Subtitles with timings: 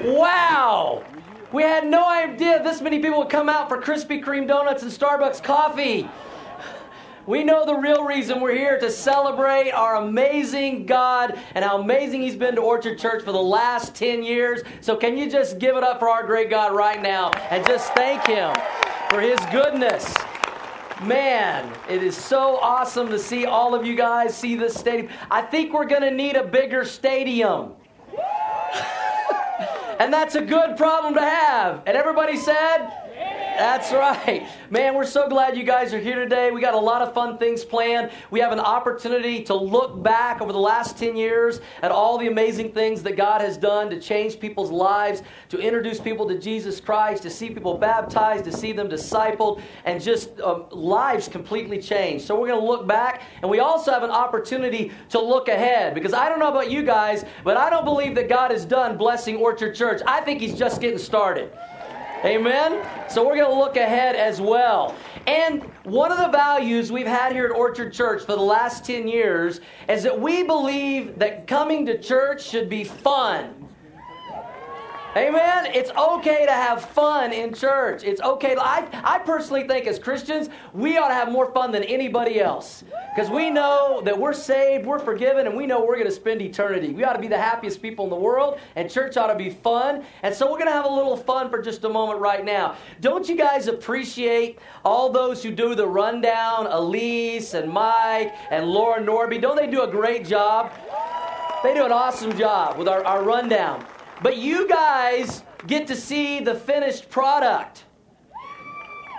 [0.00, 1.04] Wow!
[1.52, 4.90] We had no idea this many people would come out for Krispy Kreme donuts and
[4.90, 6.08] Starbucks coffee.
[7.26, 12.22] We know the real reason we're here to celebrate our amazing God and how amazing
[12.22, 14.62] He's been to Orchard Church for the last 10 years.
[14.80, 17.92] So, can you just give it up for our great God right now and just
[17.94, 18.52] thank Him
[19.08, 20.12] for His goodness?
[21.04, 25.08] Man, it is so awesome to see all of you guys see this stadium.
[25.30, 27.74] I think we're going to need a bigger stadium.
[30.02, 31.82] And that's a good problem to have.
[31.86, 32.88] And everybody said,
[33.58, 34.46] that's right.
[34.70, 36.50] Man, we're so glad you guys are here today.
[36.50, 38.10] We got a lot of fun things planned.
[38.30, 42.26] We have an opportunity to look back over the last 10 years at all the
[42.26, 46.80] amazing things that God has done to change people's lives, to introduce people to Jesus
[46.80, 52.24] Christ, to see people baptized, to see them discipled, and just um, lives completely changed.
[52.24, 55.94] So we're going to look back, and we also have an opportunity to look ahead
[55.94, 58.96] because I don't know about you guys, but I don't believe that God is done
[58.96, 60.00] blessing Orchard Church.
[60.06, 61.52] I think He's just getting started.
[62.24, 62.86] Amen?
[63.08, 64.94] So we're going to look ahead as well.
[65.26, 69.08] And one of the values we've had here at Orchard Church for the last 10
[69.08, 73.61] years is that we believe that coming to church should be fun.
[75.14, 75.66] Amen.
[75.66, 78.02] It's okay to have fun in church.
[78.02, 78.56] It's okay.
[78.58, 82.82] I, I personally think as Christians, we ought to have more fun than anybody else.
[83.14, 86.40] Because we know that we're saved, we're forgiven, and we know we're going to spend
[86.40, 86.94] eternity.
[86.94, 89.50] We ought to be the happiest people in the world, and church ought to be
[89.50, 90.02] fun.
[90.22, 92.76] And so we're going to have a little fun for just a moment right now.
[93.02, 96.68] Don't you guys appreciate all those who do the rundown?
[96.68, 99.42] Elise and Mike and Laura Norby.
[99.42, 100.72] Don't they do a great job?
[101.62, 103.84] They do an awesome job with our, our rundown.
[104.22, 107.84] But you guys get to see the finished product.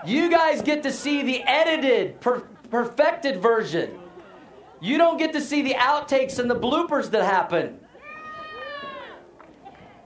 [0.06, 4.00] You guys get to see the edited, per- perfected version.
[4.82, 7.80] You don't get to see the outtakes and the bloopers that happen.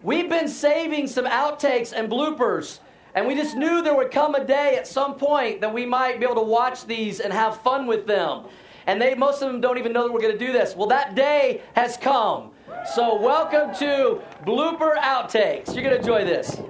[0.04, 2.80] We've been saving some outtakes and bloopers,
[3.16, 6.20] and we just knew there would come a day at some point that we might
[6.20, 8.46] be able to watch these and have fun with them.
[8.86, 10.76] And they most of them don't even know that we're going to do this.
[10.76, 12.52] Well, that day has come.
[12.86, 15.74] So, welcome to Blooper Outtakes.
[15.74, 16.62] You're going to enjoy this.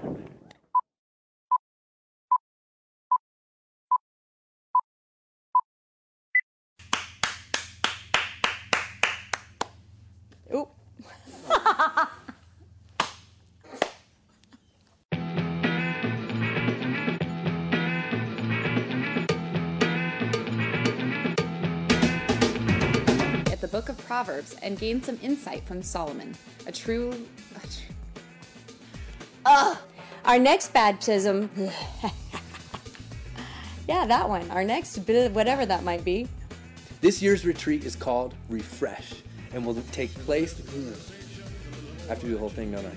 [24.18, 26.34] Proverbs and gain some insight from Solomon,
[26.66, 27.14] a true.
[29.46, 29.78] Ugh.
[30.26, 31.52] Our next baptism.
[33.88, 34.50] yeah, that one.
[34.50, 36.28] Our next bit, whatever that might be.
[37.00, 39.22] This year's retreat is called Refresh
[39.54, 40.60] and will take place.
[42.06, 42.96] I have to do the whole thing, don't I?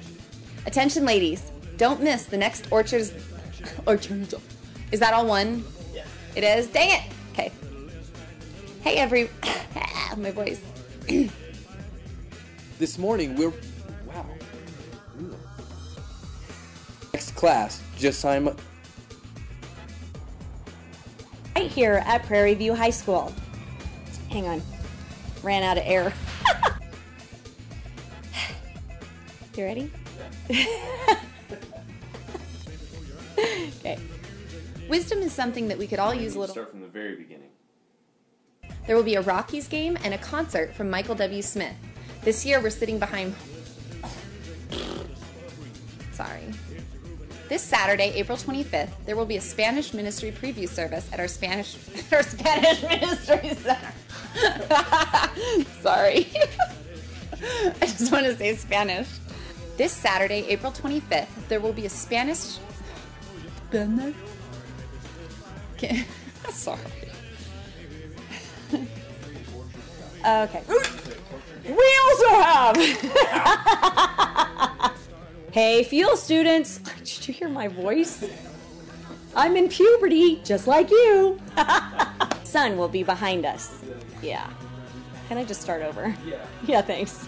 [0.64, 1.52] Attention, ladies!
[1.76, 3.12] Don't miss the next Orchards.
[3.87, 4.34] Orchards.
[4.91, 5.64] Is that all one?
[5.94, 6.04] Yeah.
[6.34, 6.69] It is.
[6.69, 7.02] Dang it.
[7.34, 7.52] Okay.
[8.81, 9.28] Hey, every.
[10.16, 10.62] My voice.
[12.78, 13.53] This morning we're.
[14.06, 14.25] Wow.
[15.21, 15.34] Ooh.
[17.12, 18.59] Next class, just sign up.
[21.54, 23.34] Right here at Prairie View High School.
[24.31, 24.62] Hang on.
[25.43, 26.15] Ran out of air.
[29.56, 29.91] you ready?
[33.38, 33.99] okay.
[34.88, 36.54] Wisdom is something that we could all use a little.
[36.54, 37.50] Start from the very beginning.
[38.87, 41.43] There will be a Rockies game and a concert from Michael W.
[41.43, 41.75] Smith.
[42.23, 43.35] This year we're sitting behind.
[46.13, 46.43] Sorry.
[47.49, 51.77] This Saturday, April 25th, there will be a Spanish ministry preview service at our Spanish
[52.13, 53.93] our Spanish ministry center.
[55.81, 56.29] Sorry.
[57.81, 59.09] I just want to say Spanish.
[59.77, 62.59] This Saturday, April 25th, there will be a Spanish
[63.71, 64.15] Spanish.
[66.51, 67.00] Sorry.
[70.22, 70.62] Okay.
[71.64, 72.76] We also have.
[75.50, 76.78] hey, fuel students.
[76.99, 78.25] Did you hear my voice?
[79.34, 81.40] I'm in puberty, just like you.
[82.44, 83.81] Sun will be behind us.
[84.22, 84.50] Yeah.
[85.28, 86.14] Can I just start over?
[86.26, 86.44] Yeah.
[86.66, 87.26] Yeah, thanks.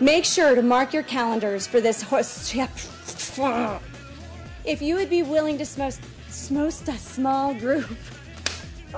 [0.00, 2.54] Make sure to mark your calendars for this horse.
[4.64, 5.94] If you would be willing to smoke,
[6.28, 7.96] smoke a small group.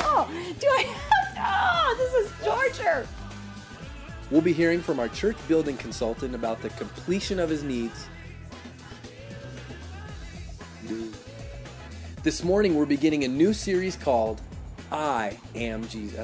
[0.01, 0.29] Oh,
[0.59, 1.18] do I?
[1.39, 3.07] Oh, this is torture.
[4.31, 8.07] We'll be hearing from our church building consultant about the completion of his needs.
[12.23, 14.41] This morning, we're beginning a new series called
[14.93, 16.19] I Am Jesus.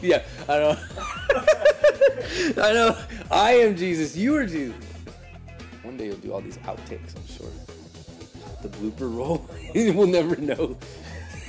[0.00, 0.76] Yeah, I know.
[2.62, 2.98] I know.
[3.30, 4.16] I am Jesus.
[4.16, 4.74] You are Jesus.
[5.82, 7.50] One day you'll do all these outtakes, I'm sure.
[8.62, 9.48] The blooper roll.
[9.74, 10.76] we'll never know.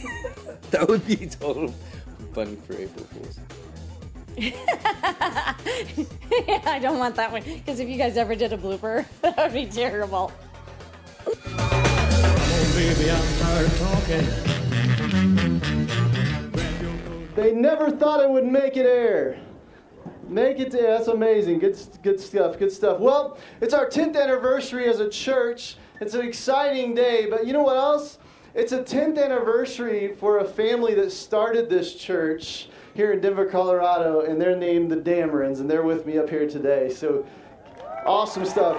[0.72, 1.74] that would be total
[2.34, 3.40] fun for April Fools.
[6.66, 9.54] I don't want that one because if you guys ever did a blooper, that would
[9.54, 10.32] be terrible.
[12.76, 14.28] Baby, I'm tired of talking.
[17.36, 19.40] They never thought it would make it air.
[20.28, 20.98] Make it air.
[20.98, 21.60] That's amazing.
[21.60, 22.60] Good, good stuff.
[22.60, 23.00] Good stuff.
[23.00, 25.78] Well, it's our 10th anniversary as a church.
[26.00, 28.20] It's an exciting day, but you know what else?
[28.58, 34.22] It's a 10th anniversary for a family that started this church here in Denver, Colorado,
[34.22, 36.90] and they're named the Damerons, and they're with me up here today.
[36.90, 37.24] So,
[38.04, 38.78] awesome stuff.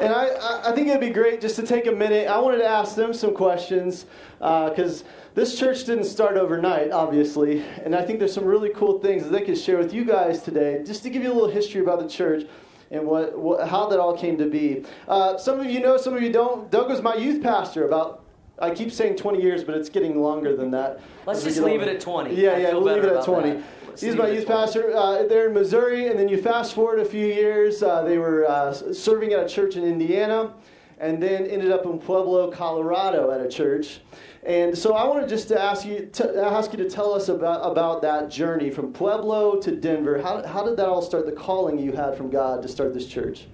[0.00, 2.26] And I, I think it'd be great just to take a minute.
[2.26, 4.06] I wanted to ask them some questions
[4.38, 5.06] because uh,
[5.36, 7.62] this church didn't start overnight, obviously.
[7.84, 10.42] And I think there's some really cool things that they could share with you guys
[10.42, 12.48] today, just to give you a little history about the church
[12.90, 14.84] and what, what how that all came to be.
[15.08, 16.70] Uh, some of you know, some of you don't.
[16.70, 18.24] Doug was my youth pastor about
[18.58, 21.00] I keep saying 20 years, but it's getting longer than that.
[21.26, 22.34] Let's just leave it at 20.
[22.34, 23.62] Yeah, yeah, we'll leave it at 20.
[23.98, 27.26] He's my youth pastor uh, there in Missouri, and then you fast forward a few
[27.26, 27.82] years.
[27.82, 30.52] Uh, they were uh, serving at a church in Indiana,
[30.98, 34.00] and then ended up in Pueblo, Colorado, at a church.
[34.44, 37.60] And so I wanted just to ask you to ask you to tell us about
[37.70, 40.20] about that journey from Pueblo to Denver.
[40.20, 41.24] How how did that all start?
[41.24, 43.46] The calling you had from God to start this church.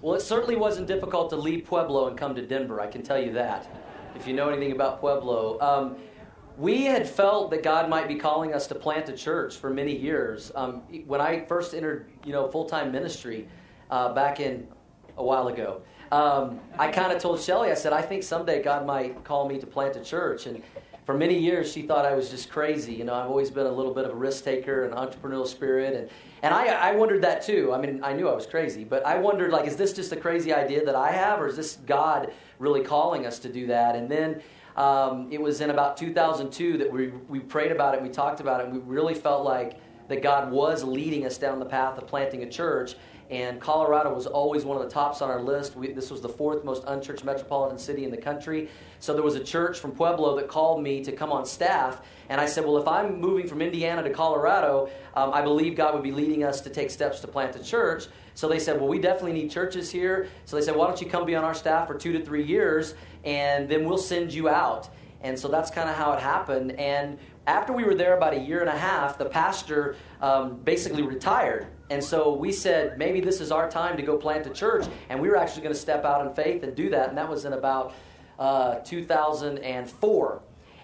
[0.00, 2.80] Well, it certainly wasn't difficult to leave Pueblo and come to Denver.
[2.80, 3.68] I can tell you that
[4.14, 5.60] if you know anything about Pueblo.
[5.60, 5.96] Um,
[6.58, 9.96] we had felt that God might be calling us to plant a church for many
[9.96, 10.52] years.
[10.54, 13.48] Um, when I first entered, you know, full-time ministry
[13.90, 14.68] uh, back in
[15.16, 18.86] a while ago, um, I kind of told Shelly, I said, I think someday God
[18.86, 20.46] might call me to plant a church.
[20.46, 20.62] And
[21.06, 22.92] for many years, she thought I was just crazy.
[22.92, 25.94] You know, I've always been a little bit of a risk taker and entrepreneurial spirit,
[25.94, 26.10] and
[26.42, 27.72] and I, I wondered that too.
[27.72, 30.16] I mean, I knew I was crazy, but I wondered, like, is this just a
[30.16, 33.96] crazy idea that I have, or is this God really calling us to do that?
[33.96, 34.42] And then
[34.76, 38.60] um, it was in about 2002 that we, we prayed about it, we talked about
[38.60, 39.78] it, and we really felt like
[40.08, 42.96] that God was leading us down the path of planting a church
[43.30, 45.74] and Colorado was always one of the tops on our list.
[45.74, 48.68] We, this was the fourth most unchurched metropolitan city in the country.
[48.98, 52.40] So there was a church from Pueblo that called me to come on staff, and
[52.40, 56.02] I said, Well, if I'm moving from Indiana to Colorado, um, I believe God would
[56.02, 58.06] be leading us to take steps to plant a church.
[58.34, 60.28] So they said, Well, we definitely need churches here.
[60.44, 62.44] So they said, Why don't you come be on our staff for two to three
[62.44, 64.88] years, and then we'll send you out.
[65.22, 66.72] And so that's kind of how it happened.
[66.72, 71.02] And after we were there about a year and a half, the pastor um, basically
[71.02, 71.66] retired.
[71.90, 74.86] And so we said, maybe this is our time to go plant a church.
[75.08, 77.08] And we were actually going to step out in faith and do that.
[77.08, 77.94] And that was in about
[78.38, 80.42] uh, 2004.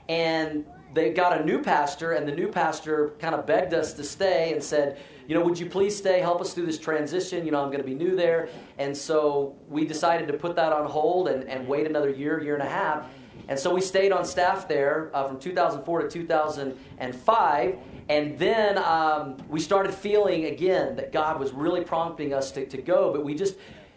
[0.09, 0.65] And
[0.95, 4.53] they got a new pastor, and the new pastor kind of begged us to stay
[4.53, 7.45] and said, you know, would you please stay, help us through this transition?
[7.45, 8.49] You know, I'm going to be new there.
[8.79, 12.55] And so we decided to put that on hold and, and wait another year, year
[12.55, 13.07] and a half.
[13.49, 17.79] And so we stayed on staff there uh, from 2004 to 2005.
[18.11, 22.77] And then um, we started feeling again that God was really prompting us to, to
[22.81, 23.13] go.
[23.13, 23.57] But we just,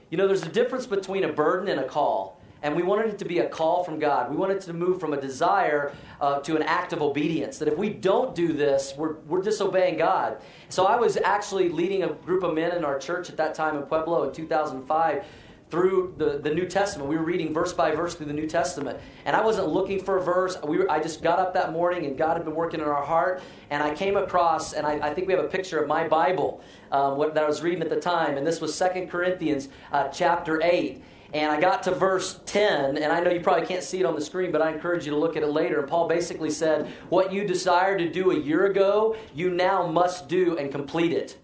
[0.10, 2.42] you know, there's a difference between a burden and a call.
[2.64, 4.30] And we wanted it to be a call from God.
[4.30, 7.58] We wanted to move from a desire uh, to an act of obedience.
[7.58, 10.38] That if we don't do this, we're, we're disobeying God.
[10.70, 13.78] So I was actually leading a group of men in our church at that time
[13.78, 15.26] in Pueblo in 2005
[15.72, 17.10] through the, the New Testament.
[17.10, 19.00] We were reading verse by verse through the New Testament.
[19.26, 20.58] And I wasn't looking for a verse.
[20.64, 23.04] We were, I just got up that morning and God had been working in our
[23.04, 23.42] heart.
[23.70, 26.62] And I came across, and I, I think we have a picture of my Bible
[26.92, 28.38] um, what, that I was reading at the time.
[28.38, 31.02] And this was Second Corinthians uh, chapter 8.
[31.34, 34.16] And I got to verse 10, and I know you probably can't see it on
[34.16, 35.80] the screen, but I encourage you to look at it later.
[35.80, 40.28] And Paul basically said, What you desired to do a year ago, you now must
[40.28, 41.38] do and complete it.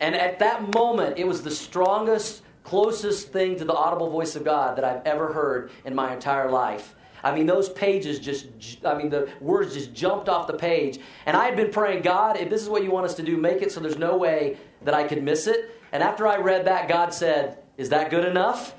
[0.00, 4.44] And at that moment, it was the strongest closest thing to the audible voice of
[4.44, 6.96] God that I've ever heard in my entire life.
[7.22, 8.46] I mean, those pages just,
[8.84, 10.98] I mean, the words just jumped off the page.
[11.26, 13.36] And I had been praying, God, if this is what you want us to do,
[13.36, 15.80] make it so there's no way that I could miss it.
[15.92, 18.74] And after I read that, God said, Is that good enough?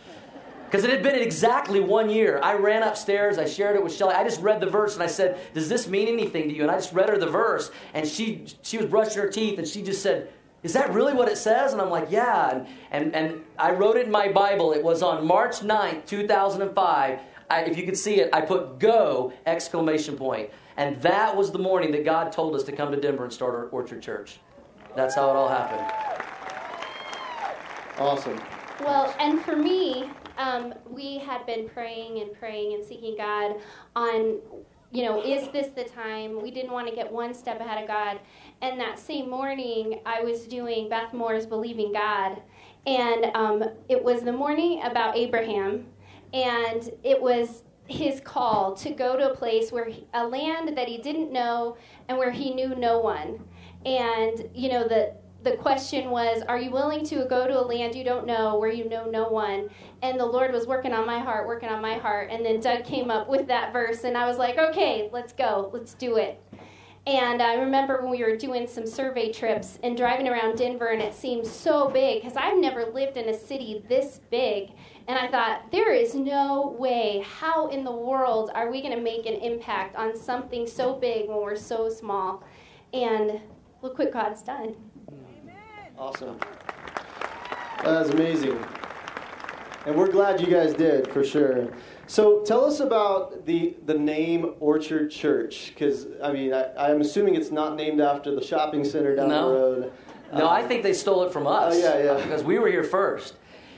[0.65, 2.41] Because it had been exactly one year.
[2.43, 4.13] I ran upstairs, I shared it with Shelly.
[4.15, 6.61] I just read the verse and I said, Does this mean anything to you?
[6.61, 7.71] And I just read her the verse.
[7.93, 10.29] And she, she was brushing her teeth and she just said,
[10.63, 11.73] is that really what it says?
[11.73, 12.51] And I'm like, yeah.
[12.51, 14.73] And, and, and I wrote it in my Bible.
[14.73, 17.19] It was on March 9th, 2005.
[17.49, 20.49] I, if you could see it, I put go, exclamation point.
[20.75, 23.53] And that was the morning that God told us to come to Denver and start
[23.53, 24.39] our Orchard Church.
[24.95, 26.25] That's how it all happened.
[27.99, 28.39] Awesome.
[28.81, 33.55] Well, and for me, um, we had been praying and praying and seeking God
[33.95, 34.39] on
[34.91, 36.41] you know, is this the time?
[36.41, 38.19] We didn't want to get one step ahead of God.
[38.61, 42.41] And that same morning, I was doing Beth Moore's Believing God.
[42.85, 45.85] And um, it was the morning about Abraham.
[46.33, 50.87] And it was his call to go to a place where he, a land that
[50.87, 51.77] he didn't know
[52.09, 53.39] and where he knew no one.
[53.85, 57.95] And, you know, the, the question was, Are you willing to go to a land
[57.95, 59.69] you don't know where you know no one?
[60.01, 62.29] And the Lord was working on my heart, working on my heart.
[62.31, 65.69] And then Doug came up with that verse, and I was like, Okay, let's go,
[65.73, 66.41] let's do it.
[67.07, 71.01] And I remember when we were doing some survey trips and driving around Denver, and
[71.01, 74.71] it seemed so big because I've never lived in a city this big.
[75.07, 77.23] And I thought, there is no way.
[77.25, 81.29] How in the world are we going to make an impact on something so big
[81.29, 82.43] when we're so small?
[82.91, 83.39] And
[83.81, 84.75] look what God's done.
[85.97, 86.37] Awesome.
[87.85, 88.61] That's amazing.
[89.85, 91.69] And we're glad you guys did, for sure.
[92.07, 97.35] So tell us about the, the name Orchard Church, because, I mean, I, I'm assuming
[97.35, 99.49] it's not named after the shopping center down No.
[99.49, 99.91] the road.
[100.33, 101.75] No, I think they stole it from us.
[101.75, 102.23] Oh, yeah, yeah.
[102.23, 103.35] Because we were here first.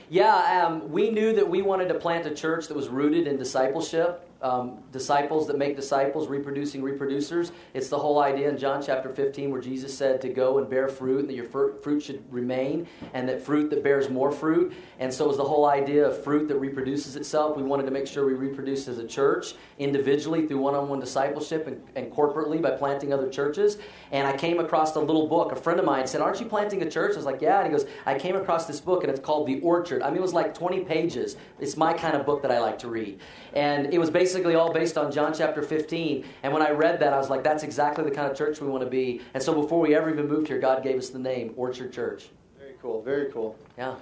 [0.08, 3.36] Yeah, um, we knew that we wanted to plant a church that was rooted in
[3.36, 4.26] discipleship.
[4.42, 7.52] Um, disciples that make disciples, reproducing reproducers.
[7.74, 10.88] It's the whole idea in John chapter 15 where Jesus said to go and bear
[10.88, 14.72] fruit and that your fr- fruit should remain and that fruit that bears more fruit.
[14.98, 17.54] And so it was the whole idea of fruit that reproduces itself.
[17.54, 21.00] We wanted to make sure we reproduced as a church, individually through one on one
[21.00, 23.76] discipleship and, and corporately by planting other churches.
[24.10, 25.52] And I came across a little book.
[25.52, 27.12] A friend of mine said, Aren't you planting a church?
[27.12, 27.58] I was like, Yeah.
[27.60, 30.00] And he goes, I came across this book and it's called The Orchard.
[30.00, 31.36] I mean, it was like 20 pages.
[31.58, 33.20] It's my kind of book that I like to read.
[33.52, 36.24] And it was basically all based on John chapter 15.
[36.42, 38.68] And when I read that, I was like, That's exactly the kind of church we
[38.68, 39.20] want to be.
[39.34, 42.30] And so before we ever even moved here, God gave us the name Orchard Church.
[42.58, 43.56] Very cool, very cool.
[43.76, 43.94] Yeah.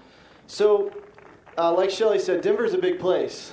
[0.47, 0.93] So,
[1.57, 3.53] uh, like Shelly said, Denver's a big place.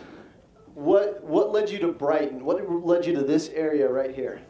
[0.73, 2.43] What, what led you to Brighton?
[2.43, 4.41] What led you to this area right here?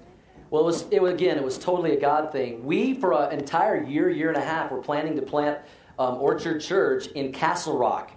[0.49, 2.65] Well, it was, it again, it was totally a God thing.
[2.65, 5.59] We, for an entire year, year and a half, were planning to plant
[5.97, 8.11] um, Orchard Church in Castle Rock.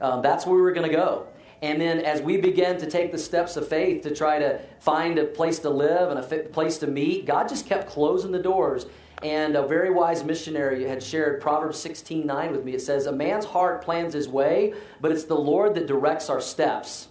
[0.00, 1.26] Um, that's where we were going to go.
[1.62, 5.16] And then, as we began to take the steps of faith to try to find
[5.16, 8.86] a place to live and a place to meet, God just kept closing the doors.
[9.22, 12.74] And a very wise missionary had shared Proverbs 16 9 with me.
[12.74, 16.40] It says, A man's heart plans his way, but it's the Lord that directs our
[16.40, 17.06] steps.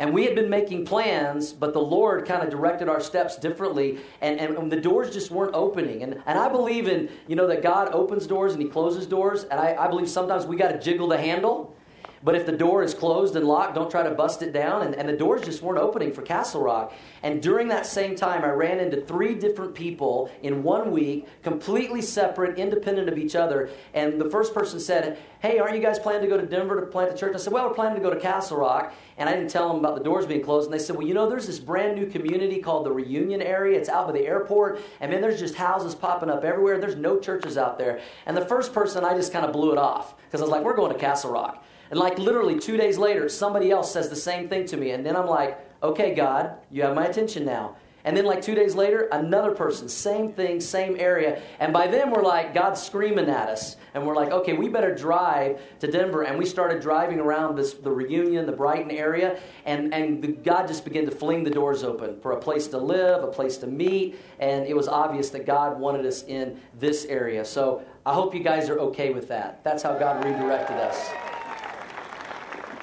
[0.00, 3.98] And we had been making plans, but the Lord kind of directed our steps differently,
[4.20, 6.02] and, and the doors just weren't opening.
[6.02, 9.44] And, and I believe in, you know, that God opens doors and He closes doors,
[9.44, 11.76] and I, I believe sometimes we got to jiggle the handle.
[12.22, 14.82] But if the door is closed and locked, don't try to bust it down.
[14.82, 16.92] And, and the doors just weren't opening for Castle Rock.
[17.22, 22.02] And during that same time, I ran into three different people in one week, completely
[22.02, 23.70] separate, independent of each other.
[23.94, 26.86] And the first person said, Hey, aren't you guys planning to go to Denver to
[26.86, 27.34] plant a church?
[27.34, 28.92] I said, Well, we're planning to go to Castle Rock.
[29.16, 30.66] And I didn't tell them about the doors being closed.
[30.66, 33.78] And they said, Well, you know, there's this brand new community called the Reunion area.
[33.78, 34.80] It's out by the airport.
[35.00, 36.78] And then there's just houses popping up everywhere.
[36.78, 38.00] There's no churches out there.
[38.26, 40.64] And the first person, I just kind of blew it off because I was like,
[40.64, 41.64] We're going to Castle Rock.
[41.90, 44.90] And like literally two days later, somebody else says the same thing to me.
[44.90, 47.76] And then I'm like, okay, God, you have my attention now.
[48.04, 51.42] And then like two days later, another person, same thing, same area.
[51.58, 53.76] And by then we're like, God's screaming at us.
[53.92, 56.22] And we're like, okay, we better drive to Denver.
[56.22, 59.38] And we started driving around this the reunion, the Brighton area.
[59.66, 62.78] And, and the, God just began to fling the doors open for a place to
[62.78, 64.18] live, a place to meet.
[64.38, 67.44] And it was obvious that God wanted us in this area.
[67.44, 69.64] So I hope you guys are okay with that.
[69.64, 71.47] That's how God redirected us.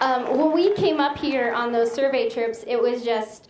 [0.02, 3.50] Um, when we came up here on those survey trips, it was just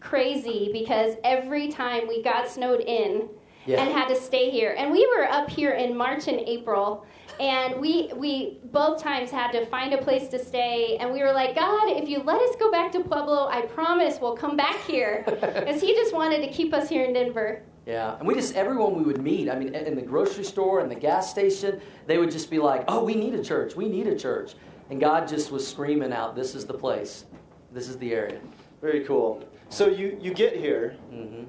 [0.00, 3.28] crazy because every time we got snowed in
[3.66, 3.82] Yeah.
[3.82, 7.04] and had to stay here, and we were up here in March and April,
[7.40, 11.32] and we we both times had to find a place to stay, and we were
[11.32, 14.76] like, God, if you let us go back to Pueblo, I promise we'll come back
[14.86, 17.62] here, because He just wanted to keep us here in Denver.
[17.86, 19.48] Yeah, and we just everyone we would meet.
[19.50, 22.84] I mean, in the grocery store and the gas station, they would just be like,
[22.88, 23.74] "Oh, we need a church.
[23.76, 24.54] We need a church,"
[24.90, 27.24] and God just was screaming out, "This is the place.
[27.72, 28.40] This is the area."
[28.80, 29.42] Very cool.
[29.70, 30.96] So you, you get here.
[31.10, 31.44] hmm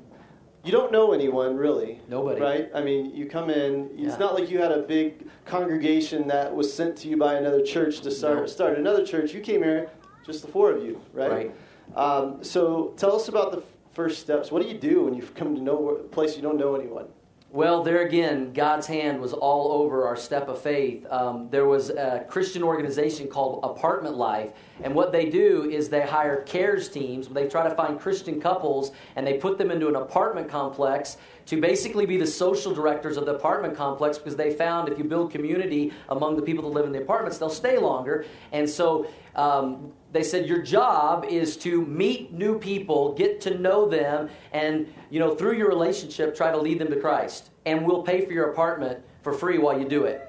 [0.65, 2.01] You don't know anyone really.
[2.09, 2.41] Nobody.
[2.41, 2.69] Right?
[2.75, 3.89] I mean, you come in.
[3.93, 4.17] It's Yeah.
[4.17, 8.01] not like you had a big congregation that was sent to you by another church
[8.01, 8.45] to start No.
[8.45, 9.33] start another church.
[9.33, 9.89] You came here,
[10.25, 11.31] just the four of you, right?
[11.31, 11.51] Right.
[11.95, 14.51] Um, so tell us about the first steps.
[14.51, 17.07] What do you do when you come to know a place you don't know anyone?
[17.51, 21.07] Well, there again, God's hand was all over our step of faith.
[21.09, 24.51] Um, there was a Christian organization called Apartment Life,
[24.83, 27.27] And what they do is they hire cares teams.
[27.27, 31.17] They try to find Christian couples and they put them into an apartment complex
[31.47, 35.03] to basically be the social directors of the apartment complex because they found if you
[35.03, 38.25] build community among the people that live in the apartments, they'll stay longer.
[38.51, 43.89] And so um, they said your job is to meet new people, get to know
[43.89, 47.49] them, and you know through your relationship try to lead them to Christ.
[47.65, 50.25] And we'll pay for your apartment for free while you do it.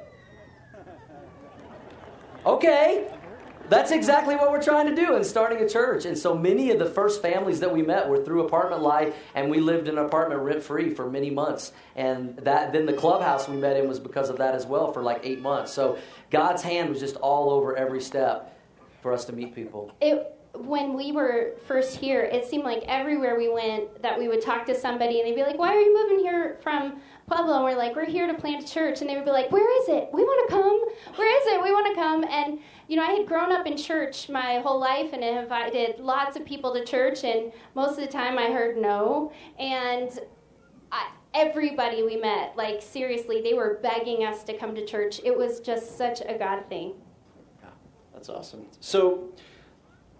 [2.46, 3.19] Okay.
[3.70, 6.04] That's exactly what we're trying to do in starting a church.
[6.04, 9.48] And so many of the first families that we met were through apartment life, and
[9.48, 11.72] we lived in an apartment rent free for many months.
[11.94, 15.02] And that then the clubhouse we met in was because of that as well for
[15.02, 15.72] like eight months.
[15.72, 15.98] So
[16.30, 18.58] God's hand was just all over every step
[19.02, 19.92] for us to meet people.
[20.00, 24.42] it when we were first here, it seemed like everywhere we went that we would
[24.42, 27.64] talk to somebody and they'd be like, "Why are you moving here from Pueblo?" And
[27.64, 29.88] we're like, "We're here to plant a church." And they would be like, "Where is
[29.88, 30.10] it?
[30.12, 30.80] We want to come.
[31.16, 31.62] Where is it?
[31.62, 32.58] We want to come." And
[32.90, 36.44] you know, I had grown up in church my whole life and invited lots of
[36.44, 39.32] people to church, and most of the time I heard no.
[39.60, 40.18] And
[40.90, 45.20] I, everybody we met, like seriously, they were begging us to come to church.
[45.22, 46.94] It was just such a God thing.
[47.62, 47.68] Yeah,
[48.12, 48.66] That's awesome.
[48.80, 49.34] So,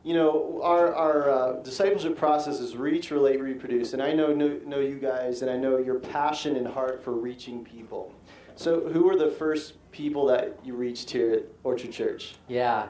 [0.05, 3.95] you know, our, our uh, discipleship process is reach, relate, reproduce.
[3.95, 7.15] And I know, know, know you guys, and I know your passion and heart for
[7.15, 8.15] reaching people.
[8.61, 12.35] So, who were the first people that you reached here at Orchard Church?
[12.47, 12.89] Yeah.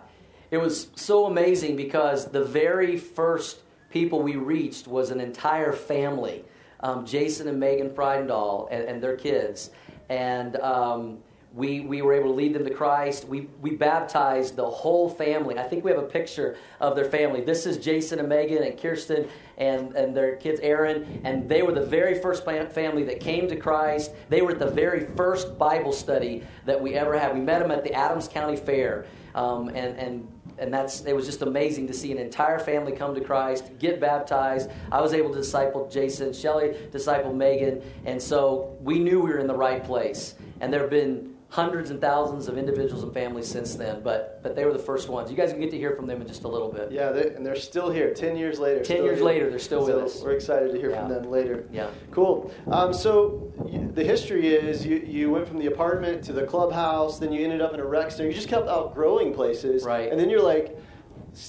[0.50, 6.44] It was so amazing because the very first people we reached was an entire family
[6.80, 9.70] um, Jason and Megan Friedendahl and, and their kids.
[10.08, 11.18] And um,
[11.52, 13.24] we, we were able to lead them to Christ.
[13.24, 15.58] We, we baptized the whole family.
[15.58, 17.40] I think we have a picture of their family.
[17.40, 19.28] This is Jason and Megan and Kirsten
[19.58, 21.20] and, and their kids, Aaron.
[21.24, 24.12] And they were the very first family that came to Christ.
[24.28, 27.34] They were at the very first Bible study that we ever had.
[27.34, 29.06] We met them at the Adams County Fair.
[29.34, 30.28] Um, and, and
[30.58, 33.98] and that's it was just amazing to see an entire family come to Christ, get
[33.98, 34.70] baptized.
[34.92, 39.38] I was able to disciple Jason, Shelly disciple Megan, and so we knew we were
[39.38, 40.34] in the right place.
[40.60, 44.54] And there have been hundreds and thousands of individuals and families since then, but but
[44.54, 45.30] they were the first ones.
[45.30, 46.92] You guys can get to hear from them in just a little bit.
[46.92, 48.14] Yeah, they, and they're still here.
[48.14, 48.84] Ten years later.
[48.84, 49.26] 10 years here.
[49.26, 50.22] later, they're still with us.
[50.22, 51.66] We're excited to hear from them later.
[51.72, 51.90] Yeah.
[52.12, 52.52] Cool.
[52.70, 57.18] Um, so you, the history is you, you went from the apartment to the clubhouse,
[57.18, 58.28] then you ended up in a rec center.
[58.28, 59.84] You just kept outgrowing places.
[59.84, 60.10] Right.
[60.10, 60.78] And then you're like,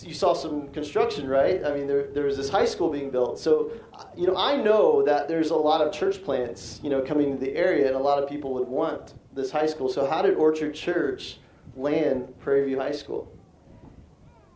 [0.02, 1.64] you saw some construction, right?
[1.64, 3.40] I mean, there, there was this high school being built.
[3.40, 7.02] So, uh, you know, I know that there's a lot of church plants, you know,
[7.02, 9.90] coming to the area, and a lot of people would want this high school.
[9.90, 11.40] So, how did Orchard Church
[11.76, 13.32] land Prairie View High School?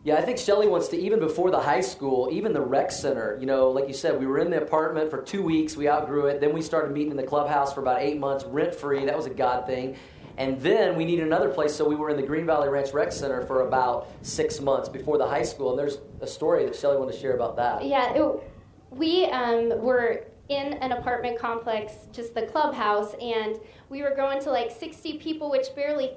[0.04, 3.36] Yeah, I think Shelly wants to, even before the high school, even the rec center,
[3.40, 6.26] you know, like you said, we were in the apartment for two weeks, we outgrew
[6.26, 6.40] it.
[6.40, 9.04] Then we started meeting in the clubhouse for about eight months, rent free.
[9.04, 9.96] That was a God thing.
[10.38, 13.10] And then we needed another place, so we were in the Green Valley Ranch Rec
[13.10, 15.70] Center for about six months before the high school.
[15.70, 17.84] And there's a story that Shelly wanted to share about that.
[17.84, 18.42] Yeah, it,
[18.90, 24.50] we um, were in an apartment complex, just the clubhouse, and we were going to
[24.50, 26.10] like 60 people, which barely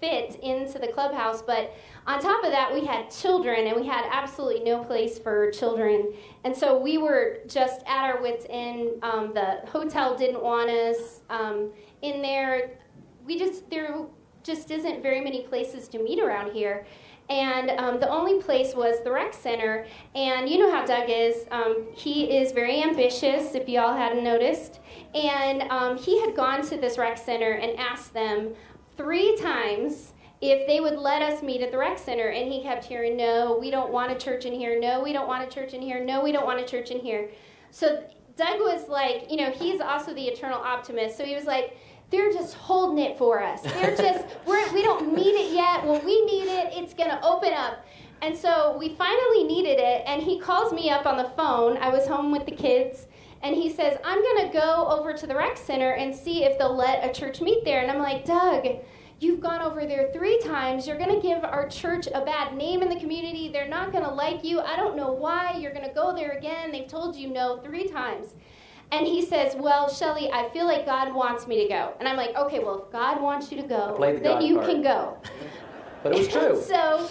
[0.00, 1.42] fit into the clubhouse.
[1.42, 1.74] But
[2.06, 6.12] on top of that, we had children, and we had absolutely no place for children.
[6.44, 9.02] And so we were just at our wits' end.
[9.02, 11.70] Um, the hotel didn't want us um,
[12.02, 12.78] in there.
[13.26, 14.06] We just there
[14.44, 16.86] just isn't very many places to meet around here.
[17.28, 19.86] And um, the only place was the rec center.
[20.14, 21.46] And you know how Doug is.
[21.50, 24.80] Um, he is very ambitious, if y'all hadn't noticed.
[25.14, 28.54] And um, he had gone to this rec center and asked them
[28.96, 32.28] three times if they would let us meet at the rec center.
[32.28, 34.78] And he kept hearing, no, we don't want a church in here.
[34.78, 36.04] No, we don't want a church in here.
[36.04, 37.30] No, we don't want a church in here.
[37.70, 38.04] So
[38.36, 41.16] Doug was like, you know, he's also the eternal optimist.
[41.16, 41.76] So he was like,
[42.10, 43.62] they're just holding it for us.
[43.62, 45.84] They're just, we're, we don't need it yet.
[45.84, 47.84] When we need it, it's going to open up.
[48.22, 51.76] And so we finally needed it, and he calls me up on the phone.
[51.76, 53.06] I was home with the kids,
[53.42, 56.58] and he says, I'm going to go over to the rec center and see if
[56.58, 57.80] they'll let a church meet there.
[57.82, 58.66] And I'm like, Doug,
[59.20, 60.86] you've gone over there three times.
[60.86, 63.48] You're going to give our church a bad name in the community.
[63.52, 64.60] They're not going to like you.
[64.60, 65.56] I don't know why.
[65.58, 66.72] You're going to go there again.
[66.72, 68.34] They've told you no three times.
[68.90, 71.92] And he says, Well, Shelly, I feel like God wants me to go.
[72.00, 74.54] And I'm like, Okay, well, if God wants you to go, the then God you
[74.56, 74.66] card.
[74.68, 75.18] can go.
[76.02, 76.62] But it was true.
[76.62, 77.08] so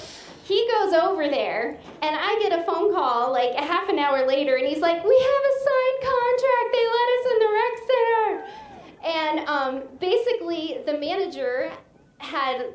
[0.48, 4.26] he goes over there, and I get a phone call like a half an hour
[4.26, 6.68] later, and he's like, "We have a signed contract.
[6.74, 8.48] They let us in the rec center."
[9.04, 11.72] And um, basically, the manager
[12.20, 12.66] had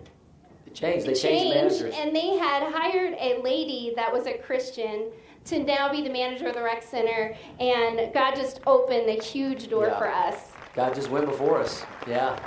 [0.74, 1.06] changed.
[1.06, 1.94] They changed managers.
[1.96, 5.10] and they had hired a lady that was a Christian
[5.46, 9.68] to now be the manager of the rec center, and God just opened a huge
[9.68, 9.98] door Yeah.
[9.98, 10.52] for us.
[10.74, 11.84] God just went before us.
[12.06, 12.38] Yeah.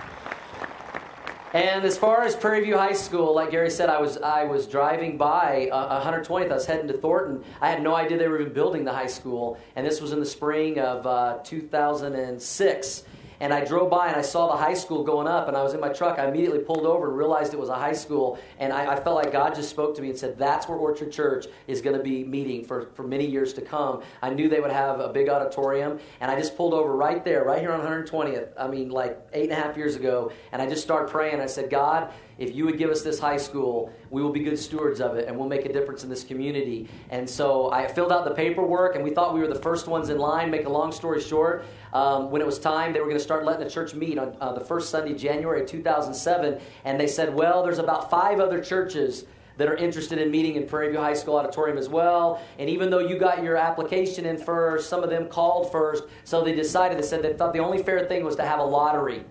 [1.53, 4.67] And as far as Prairie View High School, like Gary said, I was I was
[4.67, 6.51] driving by uh, 120th.
[6.51, 7.43] I was heading to Thornton.
[7.61, 10.19] I had no idea they were even building the high school, and this was in
[10.19, 13.03] the spring of uh, 2006.
[13.39, 15.73] And I drove by and I saw the high school going up, and I was
[15.73, 16.19] in my truck.
[16.19, 18.39] I immediately pulled over and realized it was a high school.
[18.59, 21.11] And I, I felt like God just spoke to me and said, That's where Orchard
[21.11, 24.01] Church is going to be meeting for, for many years to come.
[24.21, 27.43] I knew they would have a big auditorium, and I just pulled over right there,
[27.43, 28.49] right here on 120th.
[28.57, 30.31] I mean, like eight and a half years ago.
[30.51, 31.41] And I just started praying.
[31.41, 34.59] I said, God, if you would give us this high school, we will be good
[34.59, 36.89] stewards of it and we'll make a difference in this community.
[37.09, 40.09] And so I filled out the paperwork, and we thought we were the first ones
[40.09, 40.51] in line.
[40.51, 41.65] Make a long story short,
[41.95, 44.35] um, when it was time, they were going to start letting the church meet on
[44.41, 46.59] uh, the first Sunday, January of 2007.
[46.83, 49.23] And they said, well, there's about five other churches
[49.55, 52.41] that are interested in meeting in Prairie View High School auditorium as well.
[52.59, 56.03] And even though you got your application in first, some of them called first.
[56.25, 58.65] So they decided, they said they thought the only fair thing was to have a
[58.65, 59.23] lottery.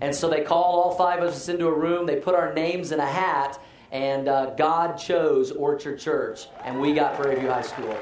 [0.00, 2.90] And so they called all five of us into a room, they put our names
[2.90, 7.62] in a hat, and uh, God chose Orchard Church, and we got Prairie View High
[7.62, 7.96] School.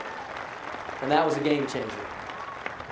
[1.03, 2.14] And that was a game changer.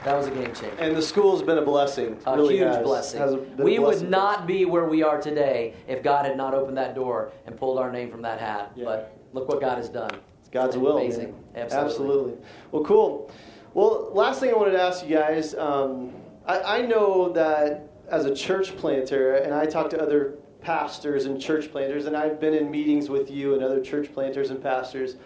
[0.05, 0.77] That was a game changer.
[0.79, 2.19] And the school's been a blessing.
[2.27, 2.83] A really huge has.
[2.83, 3.21] blessing.
[3.21, 6.95] Has we would not be where we are today if God had not opened that
[6.95, 8.73] door and pulled our name from that hat.
[8.75, 8.85] Yeah.
[8.85, 10.11] But look what God has done.
[10.41, 10.99] It's God's It's will.
[10.99, 11.35] Amazing.
[11.55, 11.69] man.
[11.71, 12.35] Absolutely.
[12.73, 13.31] Well, cool.
[13.75, 16.13] Well, last thing I wanted to ask you guys um,
[16.47, 21.41] I, I know that as a church planter, and I talk to other pastors and
[21.41, 25.17] church planters, and I've been in meetings with you and other church planters and pastors.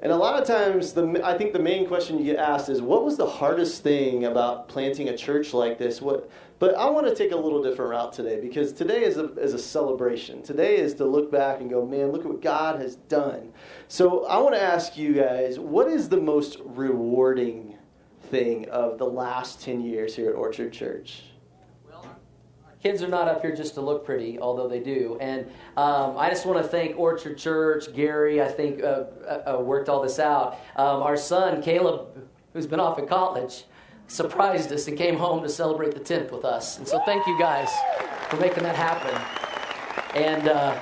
[0.00, 2.80] And a lot of times, the, I think the main question you get asked is,
[2.80, 6.30] "What was the hardest thing about planting a church like this?" What,
[6.60, 9.54] but I want to take a little different route today because today is a, is
[9.54, 10.42] a celebration.
[10.42, 13.52] Today is to look back and go, "Man, look at what God has done."
[13.88, 17.74] So I want to ask you guys, what is the most rewarding
[18.30, 21.24] thing of the last ten years here at Orchard Church?
[22.82, 25.18] Kids are not up here just to look pretty, although they do.
[25.20, 29.60] And um, I just want to thank Orchard Church, Gary, I think, uh, uh, uh,
[29.60, 30.58] worked all this out.
[30.76, 33.64] Um, our son, Caleb, who's been off at college,
[34.06, 36.78] surprised us and came home to celebrate the 10th with us.
[36.78, 37.68] And so thank you guys
[38.28, 39.14] for making that happen.
[40.14, 40.80] And uh,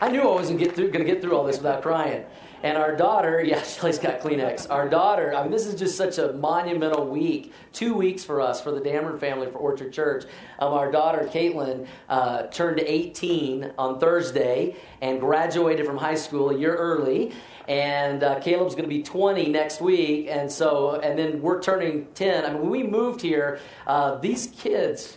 [0.00, 2.24] I knew I wasn't going to get through all this without crying.
[2.62, 4.70] And our daughter, yeah, Shelly's got Kleenex.
[4.70, 7.52] Our daughter, I mean, this is just such a monumental week.
[7.72, 10.24] Two weeks for us, for the Dameron family, for Orchard Church.
[10.58, 16.58] Um, our daughter, Caitlin, uh, turned 18 on Thursday and graduated from high school a
[16.58, 17.32] year early.
[17.68, 20.28] And uh, Caleb's going to be 20 next week.
[20.28, 22.44] And so, and then we're turning 10.
[22.44, 25.16] I mean, when we moved here, uh, these kids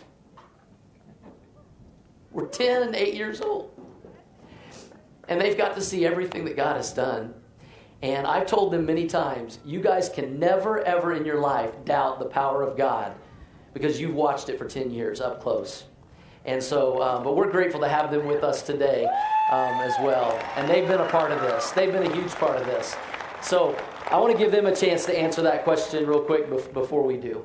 [2.30, 3.75] were 10 and 8 years old
[5.28, 7.34] and they've got to see everything that God has done.
[8.02, 12.18] And I've told them many times, you guys can never, ever in your life doubt
[12.18, 13.14] the power of God
[13.72, 15.84] because you've watched it for 10 years up close.
[16.44, 19.04] And so, um, but we're grateful to have them with us today
[19.50, 20.38] um, as well.
[20.56, 22.94] And they've been a part of this, they've been a huge part of this.
[23.42, 23.76] So
[24.10, 27.02] I want to give them a chance to answer that question real quick bef- before
[27.02, 27.44] we do.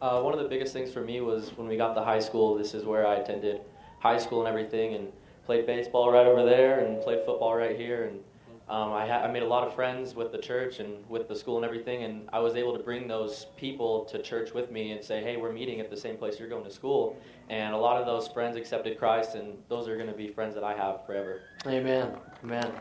[0.00, 2.56] Uh, one of the biggest things for me was when we got to high school.
[2.56, 3.60] This is where I attended
[3.98, 5.12] high school and everything, and
[5.44, 8.04] played baseball right over there, and played football right here.
[8.04, 8.20] And
[8.68, 11.34] um, I, ha- I made a lot of friends with the church and with the
[11.34, 12.04] school and everything.
[12.04, 15.36] And I was able to bring those people to church with me and say, "Hey,
[15.36, 17.16] we're meeting at the same place you're going to school."
[17.48, 20.54] And a lot of those friends accepted Christ, and those are going to be friends
[20.54, 21.40] that I have forever.
[21.66, 22.16] Amen.
[22.44, 22.72] Amen.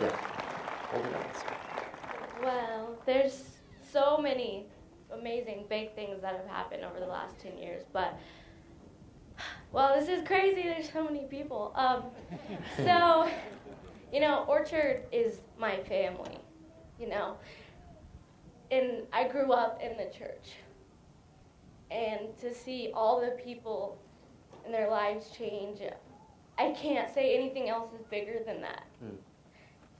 [0.00, 0.16] Yeah.
[0.90, 2.42] Hold it up.
[2.42, 4.66] Well, there's so many
[5.12, 8.16] amazing big things that have happened over the last 10 years, but
[9.72, 10.62] well, this is crazy.
[10.62, 11.72] There's so many people.
[11.74, 12.04] Um,
[12.76, 13.28] so,
[14.12, 16.38] you know, Orchard is my family,
[16.98, 17.36] you know,
[18.70, 20.56] and I grew up in the church.
[21.90, 23.98] And to see all the people
[24.64, 25.80] and their lives change,
[26.58, 28.84] I can't say anything else is bigger than that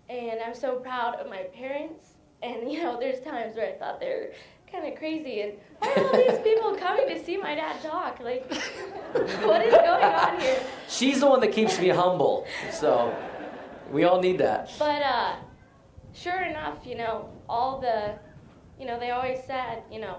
[0.09, 2.15] and I'm so proud of my parents.
[2.43, 4.33] And you know, there's times where I thought they were
[4.71, 8.21] kind of crazy, and why are all these people coming to see my dad talk?
[8.21, 8.51] Like,
[9.43, 10.61] what is going on here?
[10.89, 12.47] She's the one that keeps me humble.
[12.73, 13.15] So
[13.91, 14.71] we all need that.
[14.79, 15.37] But uh,
[16.13, 18.15] sure enough, you know, all the,
[18.79, 20.19] you know, they always said, you know,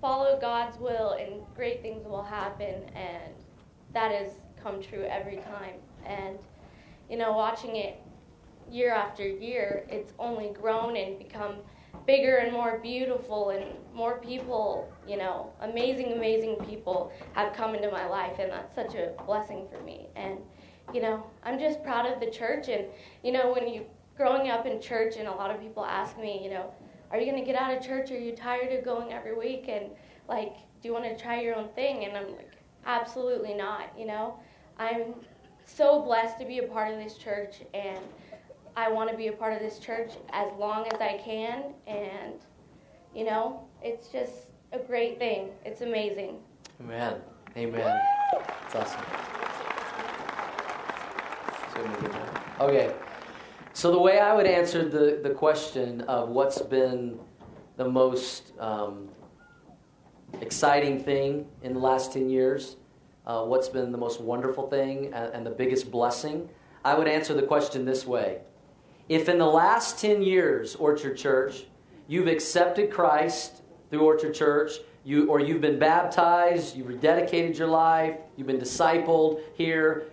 [0.00, 3.34] follow God's will and great things will happen, and
[3.92, 5.74] that has come true every time.
[6.04, 6.38] And
[7.08, 8.00] you know, watching it
[8.70, 11.56] year after year, it's only grown and become
[12.06, 17.90] bigger and more beautiful, and more people, you know, amazing, amazing people have come into
[17.90, 20.08] my life, and that's such a blessing for me.
[20.16, 20.38] And,
[20.94, 22.84] you know, I'm just proud of the church, and,
[23.22, 23.84] you know, when you,
[24.16, 26.72] growing up in church, and a lot of people ask me, you know,
[27.10, 28.10] are you going to get out of church?
[28.10, 29.66] Are you tired of going every week?
[29.68, 29.86] And,
[30.28, 32.04] like, do you want to try your own thing?
[32.04, 32.52] And I'm like,
[32.84, 34.38] absolutely not, you know.
[34.78, 35.14] I'm
[35.64, 37.98] so blessed to be a part of this church and
[38.78, 42.34] I want to be a part of this church as long as I can and
[43.12, 45.48] you know, it's just a great thing.
[45.64, 46.38] It's amazing.
[46.80, 47.16] Amen.
[47.56, 48.00] Amen.
[48.66, 49.00] It's awesome.
[52.60, 52.94] Okay.
[53.72, 57.18] So the way I would answer the, the question of what's been
[57.78, 59.08] the most um,
[60.40, 62.76] exciting thing in the last 10 years,
[63.26, 66.48] uh, what's been the most wonderful thing and, and the biggest blessing,
[66.84, 68.42] I would answer the question this way.
[69.08, 71.64] If in the last 10 years, Orchard Church,
[72.06, 74.72] you've accepted Christ through Orchard Church,
[75.04, 80.08] you, or you've been baptized, you've rededicated your life, you've been discipled here,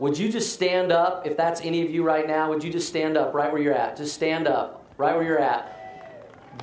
[0.00, 1.26] would you just stand up?
[1.26, 3.74] If that's any of you right now, would you just stand up right where you're
[3.74, 3.96] at?
[3.98, 5.76] Just stand up right where you're at.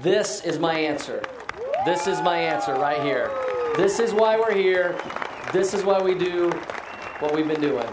[0.02, 1.24] This is my answer.
[1.86, 3.32] This is my answer right here.
[3.78, 5.00] This is why we're here.
[5.54, 6.50] This is why we do
[7.20, 7.88] what we've been doing.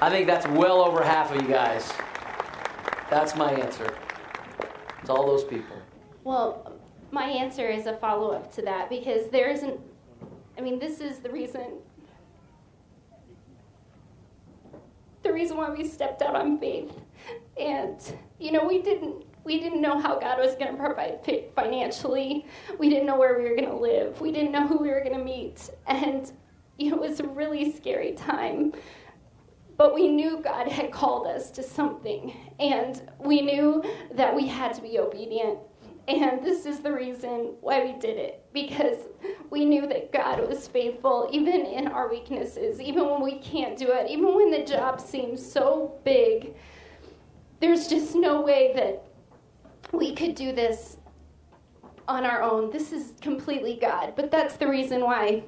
[0.00, 1.92] I think that's well over half of you guys.
[3.14, 3.94] That's my answer.
[5.00, 5.76] It's all those people.
[6.24, 6.80] Well,
[7.12, 9.78] my answer is a follow up to that because there isn't,
[10.58, 11.78] I mean, this is the reason.
[15.22, 16.92] The reason why we stepped out on faith,
[17.56, 18.00] and
[18.40, 21.20] you know, we didn't we didn't know how God was going to provide
[21.54, 22.46] financially.
[22.80, 24.20] We didn't know where we were going to live.
[24.20, 26.32] We didn't know who we were going to meet, and
[26.78, 28.72] it was a really scary time.
[29.76, 33.82] But we knew God had called us to something, and we knew
[34.12, 35.58] that we had to be obedient
[36.06, 38.98] and this is the reason why we did it because
[39.48, 43.90] we knew that God was faithful even in our weaknesses, even when we can't do
[43.90, 46.54] it, even when the job seems so big.
[47.60, 49.06] There's just no way that
[49.96, 50.98] we could do this
[52.06, 52.70] on our own.
[52.70, 55.44] This is completely God, but that's the reason why.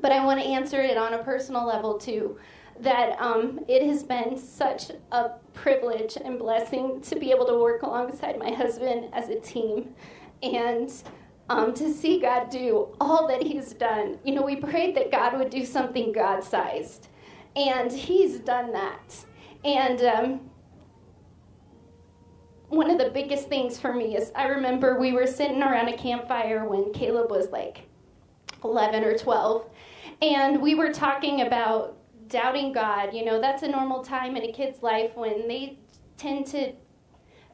[0.00, 2.38] But I want to answer it on a personal level too
[2.82, 7.82] that um, it has been such a privilege and blessing to be able to work
[7.82, 9.94] alongside my husband as a team
[10.42, 10.92] and
[11.48, 14.18] um, to see God do all that He's done.
[14.24, 17.08] You know, we prayed that God would do something God sized,
[17.54, 19.16] and He's done that.
[19.64, 20.50] And um,
[22.68, 25.96] one of the biggest things for me is I remember we were sitting around a
[25.96, 27.82] campfire when Caleb was like
[28.64, 29.70] 11 or 12,
[30.20, 31.98] and we were talking about
[32.32, 33.14] doubting God.
[33.14, 35.78] You know, that's a normal time in a kid's life when they
[36.16, 36.72] tend to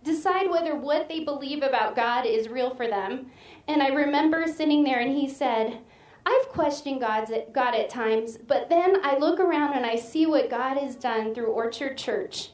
[0.04, 3.30] decide whether what they believe about God is real for them.
[3.66, 5.80] And I remember sitting there and he said,
[6.24, 10.26] I've questioned God's at, God at times, but then I look around and I see
[10.26, 12.50] what God has done through Orchard Church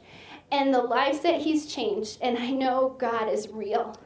[0.53, 3.99] and the lives that He's changed, and I know God is real.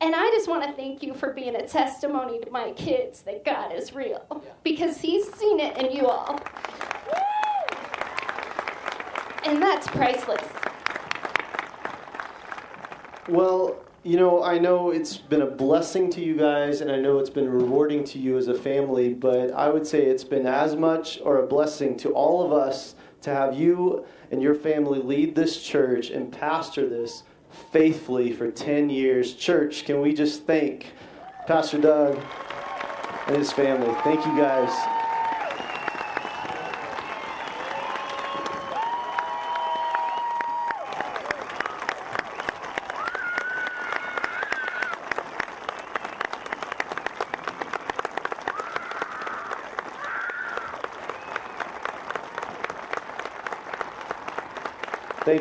[0.00, 3.44] And I just want to thank you for being a testimony to my kids that
[3.44, 6.38] God is real because He's seen it in you all.
[9.44, 10.42] And that's priceless.
[13.28, 17.18] Well, you know, I know it's been a blessing to you guys, and I know
[17.18, 20.76] it's been rewarding to you as a family, but I would say it's been as
[20.76, 25.34] much or a blessing to all of us to have you and your family lead
[25.34, 27.22] this church and pastor this
[27.72, 29.34] faithfully for 10 years.
[29.34, 30.92] Church, can we just thank
[31.46, 32.18] Pastor Doug
[33.26, 33.94] and his family?
[34.02, 34.93] Thank you guys.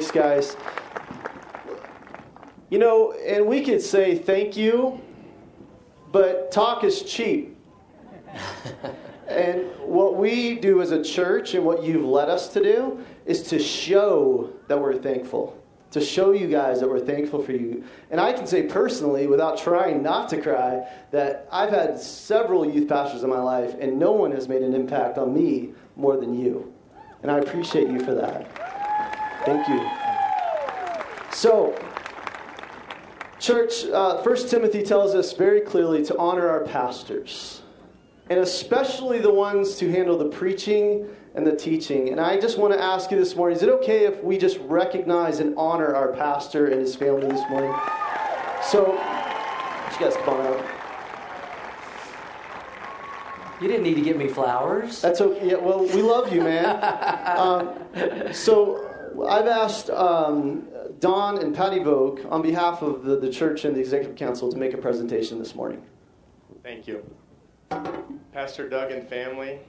[0.03, 0.57] Thanks, guys.
[2.69, 4.99] You know, and we could say thank you,
[6.11, 7.55] but talk is cheap.
[9.29, 13.43] and what we do as a church and what you've led us to do is
[13.43, 15.57] to show that we're thankful.
[15.91, 17.85] To show you guys that we're thankful for you.
[18.11, 22.89] And I can say personally, without trying not to cry, that I've had several youth
[22.89, 26.37] pastors in my life, and no one has made an impact on me more than
[26.37, 26.73] you.
[27.21, 28.62] And I appreciate you for that.
[29.45, 29.89] Thank you.
[31.31, 31.75] So,
[33.39, 37.61] church, uh, 1 Timothy tells us very clearly to honor our pastors,
[38.29, 42.09] and especially the ones to handle the preaching and the teaching.
[42.09, 44.59] And I just want to ask you this morning is it okay if we just
[44.59, 47.73] recognize and honor our pastor and his family this morning?
[48.61, 50.65] So, you guys come on up.
[53.61, 55.01] You didn't need to give me flowers.
[55.01, 55.51] That's okay.
[55.51, 56.65] Yeah, well, we love you, man.
[57.37, 58.82] um, so,
[59.21, 60.67] I've asked um,
[60.99, 64.57] Don and Patty Vogue on behalf of the, the church and the executive council to
[64.57, 65.83] make a presentation this morning.
[66.63, 67.03] Thank you.
[68.31, 69.59] Pastor Doug and family,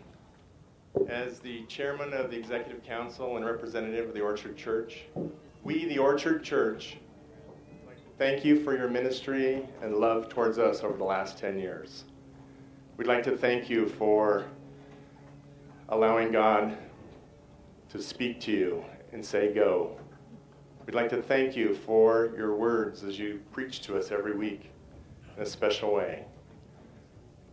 [1.09, 5.05] As the chairman of the executive council and representative of the Orchard Church,
[5.63, 6.97] we, the Orchard Church,
[8.19, 12.05] thank you for your ministry and love towards us over the last 10 years.
[12.97, 14.47] We'd like to thank you for
[15.89, 16.79] allowing God
[17.91, 19.97] to speak to you and say, Go.
[20.85, 24.71] We'd like to thank you for your words as you preach to us every week
[25.37, 26.27] in a special way.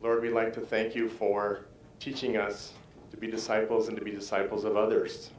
[0.02, 1.66] Lord, we'd like to thank you for
[2.00, 2.74] teaching us
[3.12, 5.30] to be disciples and to be disciples of others.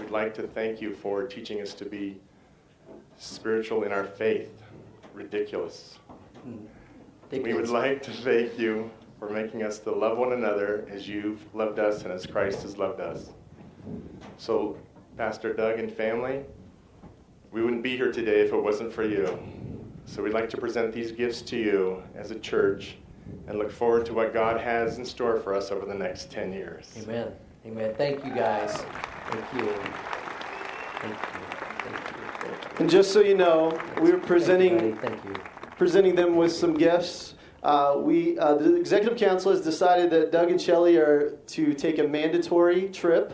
[0.00, 2.18] We'd like to thank you for teaching us to be
[3.18, 4.62] spiritual in our faith,
[5.12, 5.98] ridiculous.
[6.42, 7.42] Hmm.
[7.42, 11.42] We would like to thank you for making us to love one another as you've
[11.54, 13.30] loved us and as Christ has loved us.
[14.38, 14.78] So,
[15.18, 16.44] Pastor Doug and family,
[17.50, 19.36] we wouldn't be here today if it wasn't for you.
[20.04, 22.98] So, we'd like to present these gifts to you as a church
[23.48, 26.52] and look forward to what God has in store for us over the next 10
[26.52, 26.96] years.
[27.02, 27.32] Amen.
[27.66, 27.94] Amen.
[27.96, 28.76] Thank you, guys.
[28.76, 29.72] Thank you.
[31.00, 31.20] Thank you.
[31.80, 32.10] Thank you.
[32.40, 32.70] Thank you.
[32.78, 35.00] And just so you know, we are presenting Thank you.
[35.00, 35.16] buddy.
[35.16, 35.42] Thank you.
[35.76, 37.34] presenting them with some gifts.
[37.62, 41.98] Uh, we, uh, the executive council has decided that Doug and Shelley are to take
[41.98, 43.32] a mandatory trip,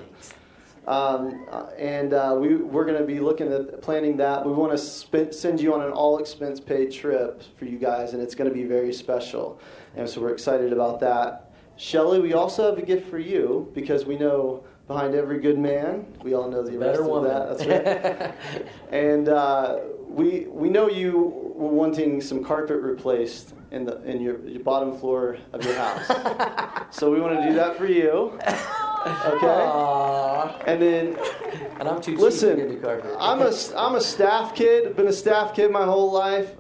[0.87, 1.47] um,
[1.79, 4.45] and uh, we, we're going to be looking at planning that.
[4.45, 8.13] We want to sp- send you on an all expense paid trip for you guys,
[8.13, 9.61] and it's going to be very special,
[9.97, 11.53] and so we're excited about that.
[11.77, 16.07] Shelley, we also have a gift for you because we know behind every good man,
[16.23, 17.31] we all know the rest Better of woman.
[17.31, 17.59] that.
[17.59, 18.67] That's right.
[18.93, 21.19] and uh, we we know you
[21.55, 26.87] were wanting some carpet replaced in the in your, your bottom floor of your house.
[26.91, 28.39] so we want to do that for you.
[29.07, 29.47] Okay.
[29.47, 30.59] Aw.
[30.67, 31.17] And then
[31.79, 33.15] And I'm too cheap listen, to get new carpet.
[33.19, 34.97] I'm a I'm a staff kid.
[34.97, 36.51] Been a staff kid my whole life.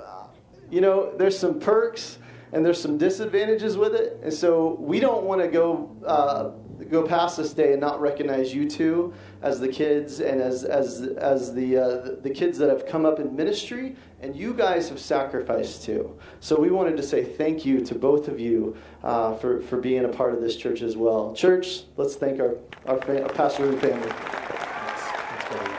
[0.70, 2.18] You know, there's some perks
[2.52, 5.96] and there's some disadvantages with it, and so we don't want to go.
[6.04, 6.50] Uh,
[6.90, 11.02] Go past this day and not recognize you two as the kids and as as
[11.18, 14.98] as the uh, the kids that have come up in ministry, and you guys have
[14.98, 16.16] sacrificed too.
[16.40, 20.04] So we wanted to say thank you to both of you uh, for for being
[20.04, 21.32] a part of this church as well.
[21.34, 22.56] Church, let's thank our
[22.86, 24.08] our, fa- our pastor and family.
[24.08, 25.70] That's, that's good.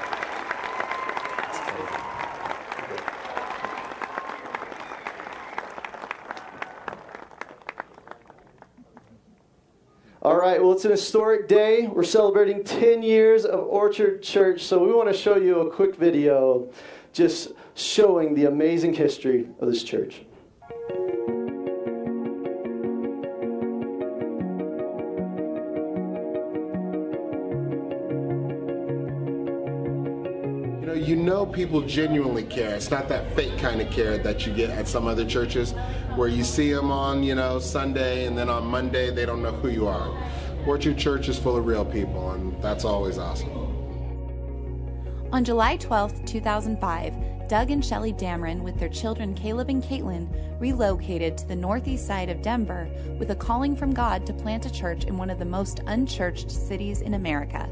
[1.37, 1.89] That's good.
[10.25, 11.85] All right, well, it's an historic day.
[11.85, 15.97] We're celebrating 10 years of Orchard Church, so we want to show you a quick
[15.97, 16.67] video
[17.13, 20.24] just showing the amazing history of this church.
[31.55, 32.75] People genuinely care.
[32.75, 35.71] It's not that fake kind of care that you get at some other churches
[36.15, 39.53] where you see them on, you know, Sunday and then on Monday they don't know
[39.53, 40.13] who you are.
[40.67, 43.49] Orchard Church is full of real people and that's always awesome.
[45.31, 50.27] On July 12, 2005, Doug and Shelley Dameron, with their children Caleb and Caitlin,
[50.59, 52.89] relocated to the northeast side of Denver
[53.19, 56.49] with a calling from God to plant a church in one of the most unchurched
[56.49, 57.69] cities in America.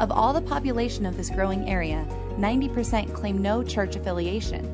[0.00, 2.06] Of all the population of this growing area,
[2.38, 4.64] 90% claim no church affiliation.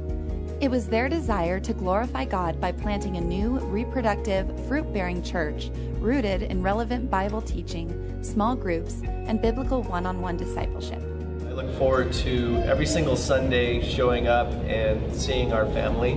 [0.61, 5.73] It was their desire to glorify God by planting a new, reproductive, fruit bearing church
[5.99, 11.03] rooted in relevant Bible teaching, small groups, and biblical one on one discipleship.
[11.45, 16.13] I look forward to every single Sunday showing up and seeing our family.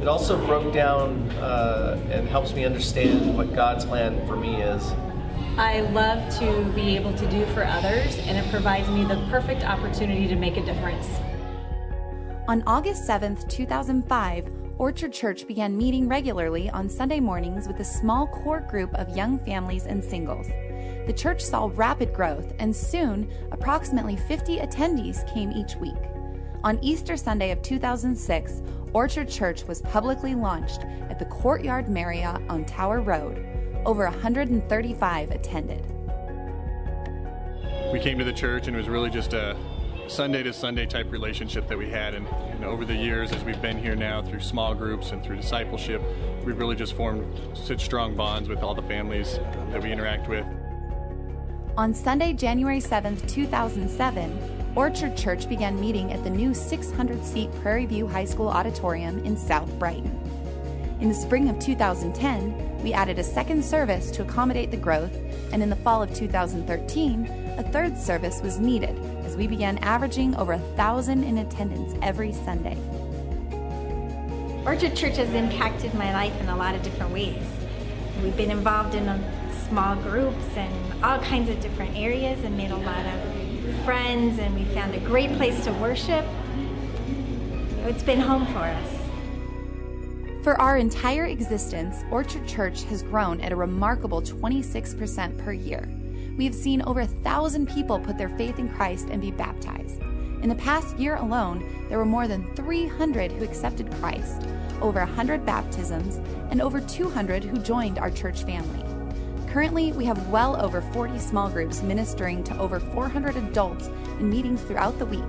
[0.00, 4.84] It also broke down uh, and helps me understand what God's plan for me is.
[5.58, 9.64] I love to be able to do for others, and it provides me the perfect
[9.64, 11.06] opportunity to make a difference.
[12.48, 18.28] On August 7th, 2005, Orchard Church began meeting regularly on Sunday mornings with a small
[18.28, 20.46] core group of young families and singles.
[21.06, 26.02] The church saw rapid growth, and soon approximately 50 attendees came each week.
[26.64, 28.62] On Easter Sunday of 2006,
[28.94, 33.51] Orchard Church was publicly launched at the Courtyard Marriott on Tower Road.
[33.84, 35.84] Over 135 attended.
[37.92, 39.56] we came to the church and it was really just a
[40.08, 42.14] Sunday to Sunday type relationship that we had.
[42.14, 45.36] And, and over the years, as we've been here now through small groups and through
[45.36, 46.00] discipleship,
[46.44, 49.38] we've really just formed such strong bonds with all the families
[49.70, 50.46] that we interact with.
[51.76, 57.86] On Sunday, January 7th, 2007, Orchard Church began meeting at the new 600 seat Prairie
[57.86, 60.21] View High School auditorium in South Brighton.
[61.02, 65.12] In the spring of 2010, we added a second service to accommodate the growth,
[65.52, 67.26] and in the fall of 2013,
[67.58, 72.32] a third service was needed as we began averaging over a thousand in attendance every
[72.32, 72.78] Sunday.
[74.64, 77.42] Orchard Church has impacted my life in a lot of different ways.
[78.22, 79.06] We've been involved in
[79.68, 84.54] small groups and all kinds of different areas and made a lot of friends, and
[84.54, 86.24] we found a great place to worship.
[87.86, 89.01] It's been home for us.
[90.42, 95.88] For our entire existence, Orchard Church has grown at a remarkable 26% per year.
[96.36, 100.02] We have seen over a thousand people put their faith in Christ and be baptized.
[100.42, 104.42] In the past year alone, there were more than 300 who accepted Christ,
[104.80, 106.16] over 100 baptisms,
[106.50, 108.84] and over 200 who joined our church family.
[109.46, 114.62] Currently, we have well over 40 small groups ministering to over 400 adults in meetings
[114.62, 115.22] throughout the week,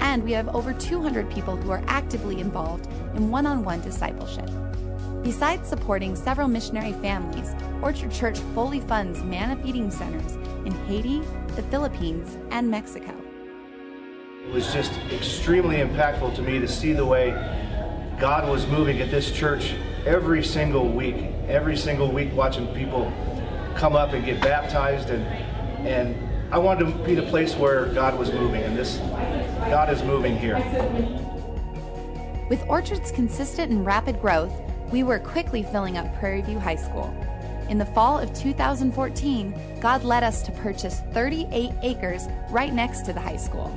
[0.00, 4.48] and we have over 200 people who are actively involved in one on one discipleship.
[5.22, 10.34] Besides supporting several missionary families, Orchard Church fully funds manna feeding centers
[10.64, 11.20] in Haiti,
[11.56, 13.14] the Philippines, and Mexico.
[14.46, 17.30] It was just extremely impactful to me to see the way
[18.18, 19.74] God was moving at this church
[20.06, 21.16] every single week.
[21.48, 23.12] Every single week, watching people
[23.74, 25.24] come up and get baptized, and
[25.86, 26.16] and
[26.52, 28.98] I wanted to be the place where God was moving, and this
[29.68, 30.56] God is moving here.
[32.50, 34.52] With Orchard's consistent and rapid growth,
[34.90, 37.14] we were quickly filling up Prairie View High School.
[37.68, 43.12] In the fall of 2014, God led us to purchase 38 acres right next to
[43.12, 43.72] the high school.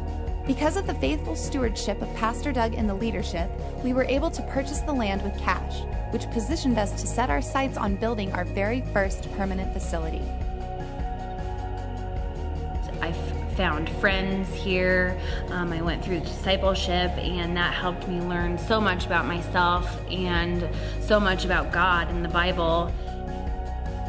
[0.47, 3.47] Because of the faithful stewardship of Pastor Doug and the leadership,
[3.83, 7.43] we were able to purchase the land with cash, which positioned us to set our
[7.43, 10.23] sights on building our very first permanent facility.
[13.55, 15.19] Found friends here.
[15.49, 20.67] Um, I went through discipleship, and that helped me learn so much about myself and
[21.01, 22.93] so much about God and the Bible.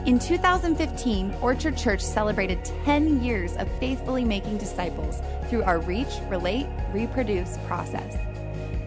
[0.07, 6.67] In 2015, Orchard Church celebrated 10 years of faithfully making disciples through our Reach, Relate,
[6.93, 8.17] Reproduce process.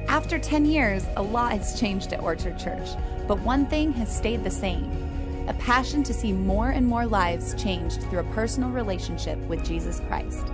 [0.07, 2.89] After 10 years, a lot has changed at Orchard Church,
[3.27, 5.06] but one thing has stayed the same
[5.47, 10.01] a passion to see more and more lives changed through a personal relationship with Jesus
[10.07, 10.47] Christ.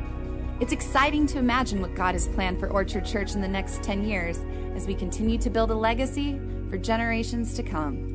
[0.60, 4.06] It's exciting to imagine what God has planned for Orchard Church in the next 10
[4.06, 4.40] years
[4.76, 6.40] as we continue to build a legacy
[6.70, 8.12] for generations to come.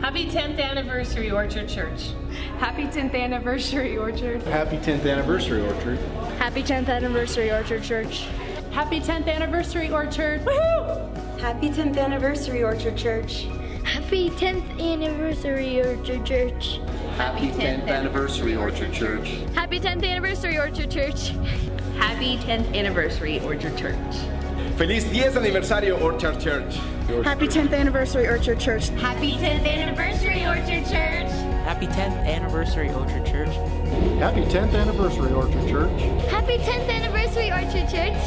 [0.00, 2.10] Happy 10th anniversary, Orchard Church.
[2.58, 4.42] Happy 10th anniversary, Orchard.
[4.42, 5.98] Happy 10th anniversary, Orchard.
[6.38, 8.26] Happy 10th anniversary, Orchard Church.
[8.72, 10.42] Happy 10th anniversary, Orchard.
[10.44, 11.40] Woohoo!
[11.40, 13.46] Happy 10th anniversary, Orchard Church.
[13.84, 16.80] Happy 10th anniversary, Orchard Church.
[17.16, 19.28] Happy 10th anniversary, Orchard Church.
[19.54, 21.28] Happy 10th anniversary, Orchard Church.
[21.96, 24.16] Happy 10th anniversary, Orchard Church.
[24.76, 26.76] Feliz 10 aniversario, Orchard Church.
[27.24, 28.88] Happy 10th anniversary, Orchard Church.
[28.88, 31.30] Happy 10th anniversary, Orchard Church.
[31.64, 33.54] Happy 10th anniversary, Orchard Church.
[34.18, 36.00] Happy 10th anniversary, Orchard Church.
[36.30, 38.22] Happy 10th anniversary, Orchard Church.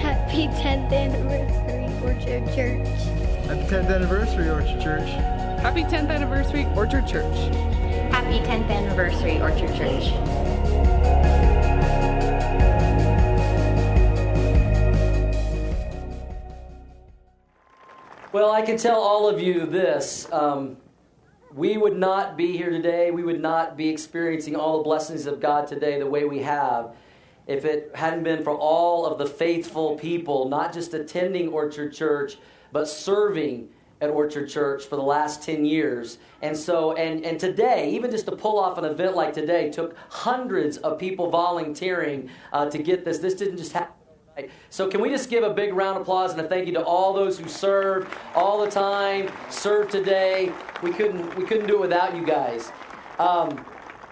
[0.00, 3.23] Happy 10th anniversary, Orchard Church.
[3.46, 5.08] Happy 10th anniversary, Orchard Church.
[5.60, 7.36] Happy 10th anniversary, Orchard Church.
[8.10, 10.12] Happy 10th anniversary, Orchard Church.
[18.32, 20.26] Well, I can tell all of you this.
[20.32, 20.78] Um,
[21.52, 23.10] we would not be here today.
[23.10, 26.96] We would not be experiencing all the blessings of God today the way we have
[27.46, 32.38] if it hadn't been for all of the faithful people, not just attending Orchard Church,
[32.74, 33.68] but serving
[34.00, 36.18] at Orchard Church for the last 10 years.
[36.42, 39.96] And so, and, and today, even just to pull off an event like today, took
[40.10, 43.18] hundreds of people volunteering uh, to get this.
[43.18, 43.94] This didn't just happen.
[44.68, 46.82] So, can we just give a big round of applause and a thank you to
[46.82, 50.52] all those who serve all the time, serve today?
[50.82, 52.72] We couldn't, we couldn't do it without you guys.
[53.20, 53.64] Um,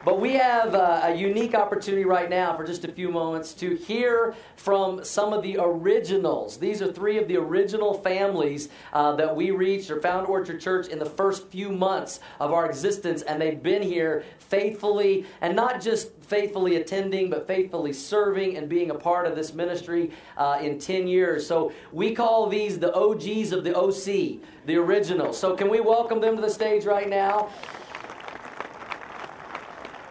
[0.05, 3.77] but we have uh, a unique opportunity right now for just a few moments to
[3.77, 6.59] hear from some of the originals.
[6.59, 10.89] These are three of the original families uh, that we reached or found Orchard Church
[10.89, 15.81] in the first few months of our existence, and they've been here faithfully, and not
[15.81, 20.79] just faithfully attending, but faithfully serving and being a part of this ministry uh, in
[20.79, 21.47] 10 years.
[21.47, 25.39] So we call these the OGs of the OC, the originals.
[25.39, 27.51] So can we welcome them to the stage right now?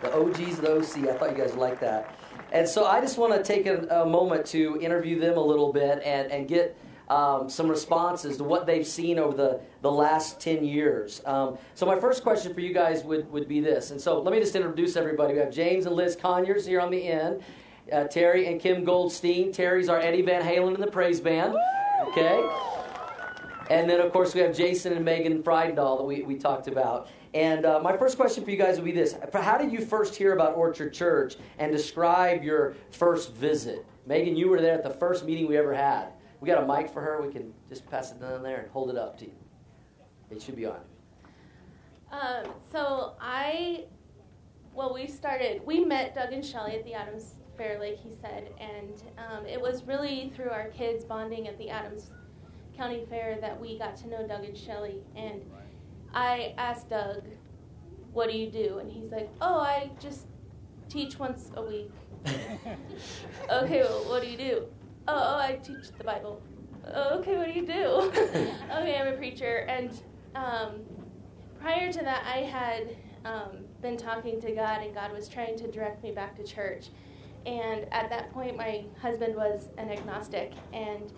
[0.02, 1.10] The OGs the OC.
[1.10, 2.16] I thought you guys would like that.
[2.52, 5.72] And so I just want to take a, a moment to interview them a little
[5.72, 6.78] bit and, and get
[7.12, 11.22] um, some responses to what they've seen over the, the last 10 years.
[11.26, 13.92] Um, so my first question for you guys would, would be this.
[13.92, 15.34] And so let me just introduce everybody.
[15.34, 17.42] We have James and Liz Conyers here on the end.
[17.92, 19.52] Uh, Terry and Kim Goldstein.
[19.52, 21.56] Terry's our Eddie Van Halen in the praise band.
[22.08, 22.50] Okay.
[23.70, 27.08] And then, of course, we have Jason and Megan Friedendahl that we, we talked about.
[27.34, 30.16] And uh, my first question for you guys will be this How did you first
[30.16, 33.86] hear about Orchard Church and describe your first visit?
[34.06, 36.08] Megan, you were there at the first meeting we ever had.
[36.42, 37.22] We got a mic for her.
[37.22, 39.34] We can just pass it down there and hold it up to you.
[40.30, 40.80] It should be on.
[42.12, 43.86] Um, so I,
[44.74, 48.50] well, we started, we met Doug and Shelly at the Adams Fair, like he said,
[48.60, 52.10] and um, it was really through our kids bonding at the Adams
[52.76, 55.04] County Fair that we got to know Doug and Shelly.
[55.16, 55.42] And
[56.14, 57.24] I asked Doug,
[58.14, 58.80] what do you do?
[58.80, 60.28] And he's like, oh, I just
[60.90, 61.92] teach once a week.
[63.50, 64.66] okay, well, what do you do?
[65.08, 66.42] Oh, oh, I teach the Bible.
[66.94, 67.74] Oh, okay, what do you do?
[68.72, 69.66] okay, I'm a preacher.
[69.70, 69.92] And
[70.36, 70.82] um,
[71.60, 72.96] prior to that, I had
[73.26, 76.90] um, been talking to God, and God was trying to direct me back to church.
[77.46, 81.12] And at that point, my husband was an agnostic, and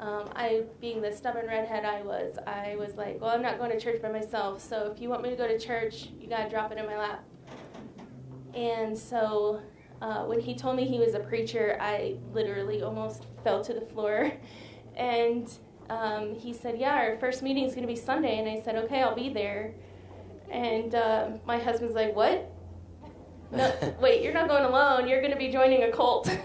[0.00, 3.70] um, I, being the stubborn redhead I was, I was like, well, I'm not going
[3.70, 4.62] to church by myself.
[4.66, 6.86] So if you want me to go to church, you got to drop it in
[6.86, 7.22] my lap.
[8.54, 9.60] And so
[10.00, 13.82] uh, when he told me he was a preacher, I literally almost fell to the
[13.82, 14.32] floor.
[14.96, 15.50] And
[15.88, 18.38] um, he said, Yeah, our first meeting is going to be Sunday.
[18.38, 19.72] And I said, Okay, I'll be there.
[20.50, 22.52] And uh, my husband's like, What?
[23.50, 25.08] No, wait, you're not going alone.
[25.08, 26.28] You're going to be joining a cult.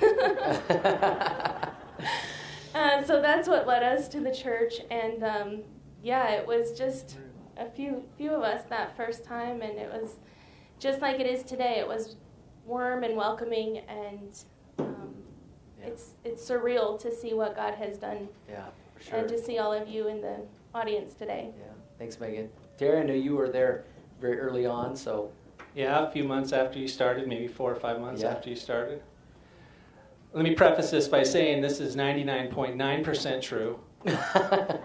[2.75, 4.81] uh, so that's what led us to the church.
[4.91, 5.63] And um,
[6.03, 7.17] yeah, it was just
[7.57, 10.17] a few few of us that first time, and it was
[10.77, 11.77] just like it is today.
[11.79, 12.17] It was
[12.65, 14.37] warm and welcoming, and
[14.77, 15.15] um,
[15.79, 15.87] yeah.
[15.87, 18.27] it's it's surreal to see what God has done.
[18.49, 18.65] Yeah,
[18.95, 19.19] for sure.
[19.19, 20.41] And to see all of you in the
[20.73, 21.53] audience today.
[21.57, 21.65] Yeah,
[21.97, 22.49] thanks, Megan.
[22.77, 23.85] Terry, I know you were there
[24.19, 25.31] very early on, so.
[25.73, 28.29] Yeah, a few months after you started, maybe four or five months yeah.
[28.29, 29.01] after you started.
[30.35, 33.79] Let me preface this by saying this is 99.9% true.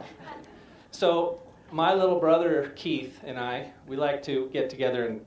[0.92, 1.42] so,
[1.72, 5.26] my little brother Keith and I, we like to get together and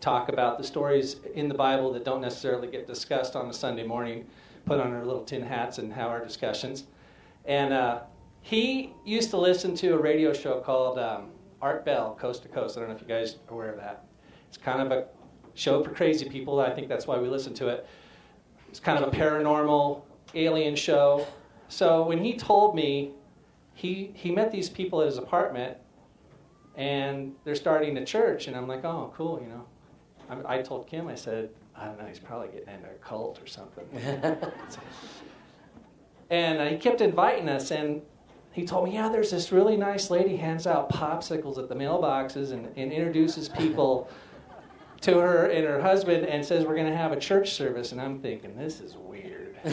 [0.00, 3.86] talk about the stories in the Bible that don't necessarily get discussed on a Sunday
[3.86, 4.26] morning,
[4.64, 6.84] put on our little tin hats and have our discussions.
[7.44, 8.04] And uh,
[8.40, 12.78] he used to listen to a radio show called um, Art Bell, Coast to Coast.
[12.78, 14.06] I don't know if you guys are aware of that.
[14.48, 15.08] It's kind of a
[15.52, 16.60] show for crazy people.
[16.60, 17.86] I think that's why we listen to it.
[18.70, 20.00] It's kind of a paranormal
[20.34, 21.26] alien show.
[21.68, 23.10] So when he told me
[23.74, 25.76] he, he met these people at his apartment
[26.76, 29.66] and they're starting a church, and I'm like, oh, cool, you know.
[30.46, 33.40] I, I told Kim, I said, I don't know, he's probably getting into a cult
[33.42, 33.86] or something.
[36.30, 38.00] and he kept inviting us, and
[38.52, 42.52] he told me, yeah, there's this really nice lady hands out popsicles at the mailboxes
[42.52, 44.08] and, and introduces people
[45.02, 47.92] to her and her husband and says we're going to have a church service.
[47.92, 49.56] And I'm thinking, this is weird.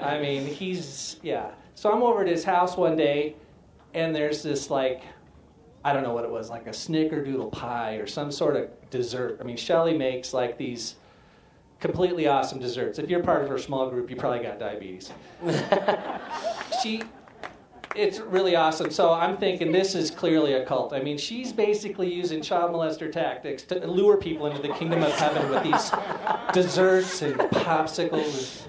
[0.00, 1.50] I mean, he's, yeah.
[1.74, 3.36] So I'm over at his house one day,
[3.94, 5.02] and there's this like
[5.84, 9.38] I don't know what it was, like a snickerdoodle pie or some sort of dessert.
[9.40, 10.96] I mean, Shelly makes like these
[11.80, 12.98] completely awesome desserts.
[13.00, 15.12] If you're part of her small group, you probably got diabetes.
[16.82, 17.02] she,
[17.94, 18.90] it's really awesome.
[18.90, 20.92] So I'm thinking this is clearly a cult.
[20.92, 25.12] I mean, she's basically using child molester tactics to lure people into the kingdom of
[25.12, 25.90] heaven with these
[26.52, 28.62] desserts and popsicles.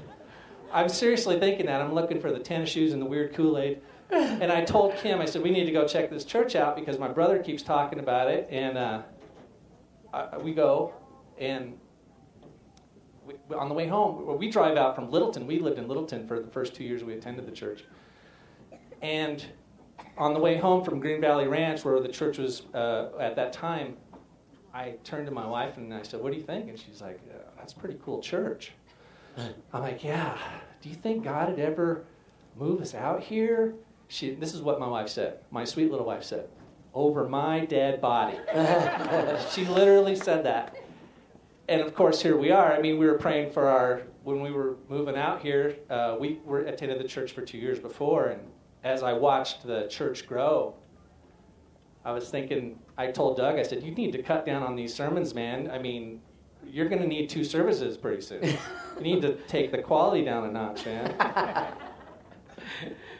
[0.72, 1.82] I'm seriously thinking that.
[1.82, 3.82] I'm looking for the tennis shoes and the weird Kool Aid
[4.14, 7.00] and I told Kim, I said, we need to go check this church out because
[7.00, 8.48] my brother keeps talking about it.
[8.52, 9.02] And uh,
[10.14, 10.94] I, we go,
[11.40, 11.78] and
[13.26, 15.48] we, on the way home, we drive out from Littleton.
[15.48, 17.86] We lived in Littleton for the first two years we attended the church.
[19.04, 19.46] And
[20.18, 23.54] on the way home from Green Valley Ranch, where the church was uh, at that
[23.54, 23.98] time,
[24.74, 26.70] I turned to my wife and I said, What do you think?
[26.70, 27.20] And she's like,
[27.58, 28.72] That's a pretty cool church.
[29.38, 30.36] I'm like, Yeah.
[30.82, 32.06] Do you think God had ever
[32.58, 33.76] move us out here?
[34.14, 36.48] she, this is what my wife said, my sweet little wife said,
[36.94, 38.38] over my dead body.
[39.52, 40.78] she literally said that.
[41.68, 42.74] And of course, here we are.
[42.74, 46.40] I mean, we were praying for our, when we were moving out here, uh, we
[46.46, 48.28] were attended the church for two years before.
[48.28, 48.42] And
[48.84, 50.76] as I watched the church grow,
[52.06, 54.94] I was thinking, I told Doug, I said, you need to cut down on these
[54.94, 55.72] sermons, man.
[55.72, 56.22] I mean,
[56.66, 58.44] you're going to need two services pretty soon.
[58.98, 61.74] you need to take the quality down a notch, man.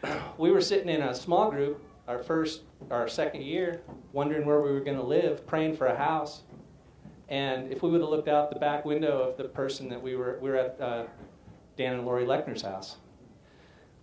[0.38, 4.72] we were sitting in a small group our first our second year wondering where we
[4.72, 6.44] were going to live praying for a house
[7.30, 10.16] and if we would have looked out the back window of the person that we
[10.16, 11.06] were we were at uh,
[11.78, 12.98] dan and lori lechner's house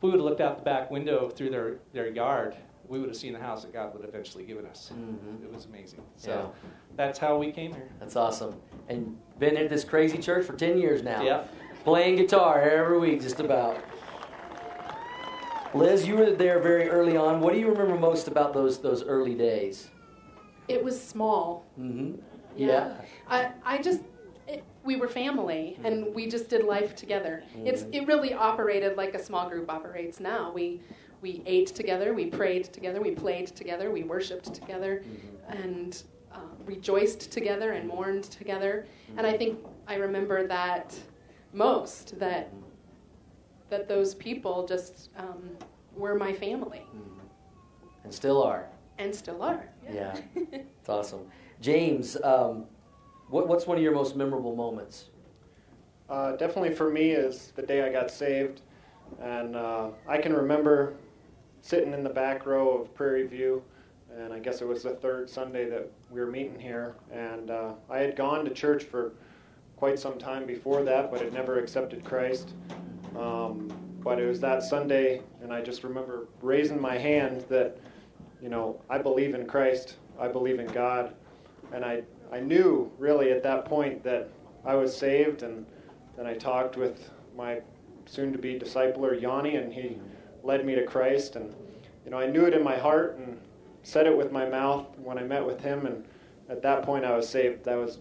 [0.00, 2.56] if we would have looked out the back window through their, their yard
[2.88, 5.44] we would have seen the house that god would eventually given us mm-hmm.
[5.44, 6.70] it was amazing so yeah.
[6.96, 8.54] that's how we came here that's awesome
[8.88, 11.52] and been at this crazy church for 10 years now yep
[11.84, 13.76] playing guitar every week just about
[15.72, 17.40] Liz, you were there very early on.
[17.40, 19.88] What do you remember most about those those early days?
[20.66, 21.64] It was small.
[21.78, 22.16] Mm-hmm.
[22.56, 22.66] Yeah.
[22.66, 22.94] yeah.
[23.28, 24.09] I I just it,
[24.84, 25.86] we were family mm-hmm.
[25.86, 27.42] and we just did life together.
[27.56, 27.66] Mm-hmm.
[27.66, 30.52] It's it really operated like a small group operates now.
[30.52, 30.80] We
[31.22, 35.62] we ate together, we prayed together, we played together, we worshipped together, mm-hmm.
[35.62, 36.02] and
[36.32, 38.86] uh, rejoiced together and mourned together.
[39.16, 40.98] And I think I remember that
[41.52, 42.52] most that
[43.68, 45.50] that those people just um,
[45.96, 46.82] were my family
[48.04, 48.66] And still are.
[48.98, 49.68] and still are.
[49.92, 50.16] Yeah.
[50.80, 51.26] It's awesome.
[51.60, 52.64] James, um,
[53.30, 55.06] what, what's one of your most memorable moments?
[56.08, 58.62] Uh, definitely for me is the day I got saved,
[59.20, 60.94] and uh, I can remember
[61.62, 63.62] sitting in the back row of Prairie View,
[64.16, 67.74] and I guess it was the third Sunday that we were meeting here, and uh,
[67.88, 69.12] I had gone to church for
[69.76, 72.54] quite some time before that, but had never accepted Christ.
[73.16, 73.72] Um,
[74.02, 77.78] but it was that Sunday, and I just remember raising my hand that,
[78.42, 81.14] you know, I believe in Christ, I believe in God,
[81.72, 82.02] and I
[82.32, 84.28] I knew really at that point that
[84.64, 85.66] I was saved, and
[86.16, 87.60] then I talked with my
[88.06, 89.98] soon-to-be discipler Yanni, and he
[90.42, 91.54] led me to Christ, and
[92.04, 93.38] you know I knew it in my heart and
[93.82, 96.04] said it with my mouth when I met with him, and
[96.48, 97.64] at that point I was saved.
[97.64, 97.98] That was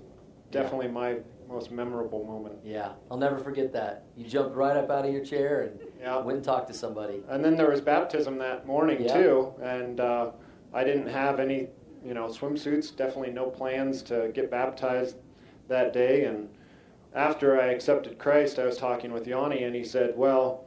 [0.52, 1.18] definitely my
[1.48, 2.56] most memorable moment.
[2.64, 4.04] Yeah, I'll never forget that.
[4.16, 5.62] You jumped right up out of your chair
[6.02, 7.24] and went and talked to somebody.
[7.28, 9.14] And then there was baptism that morning Yeah.
[9.14, 10.32] too, and uh,
[10.74, 11.68] I didn't have any,
[12.04, 12.96] you know, swimsuits.
[12.96, 15.16] Definitely no plans to get baptized
[15.68, 16.26] that day.
[16.26, 16.50] And
[17.14, 20.66] after I accepted Christ, I was talking with Yanni, and he said, "Well,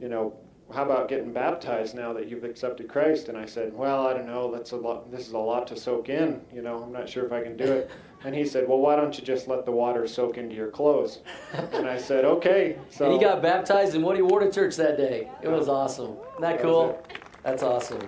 [0.00, 0.34] you know,
[0.72, 4.26] how about getting baptized now that you've accepted Christ?" And I said, "Well, I don't
[4.26, 4.50] know.
[4.50, 5.10] That's a lot.
[5.10, 6.40] This is a lot to soak in.
[6.52, 7.90] You know, I'm not sure if I can do it."
[8.26, 11.18] And he said, "Well, why don't you just let the water soak into your clothes?"
[11.74, 15.30] And I said, "Okay." So and he got baptized in Woody to Church that day.
[15.42, 16.12] It was awesome.
[16.12, 17.06] Isn't that That cool?
[17.42, 18.00] That's awesome.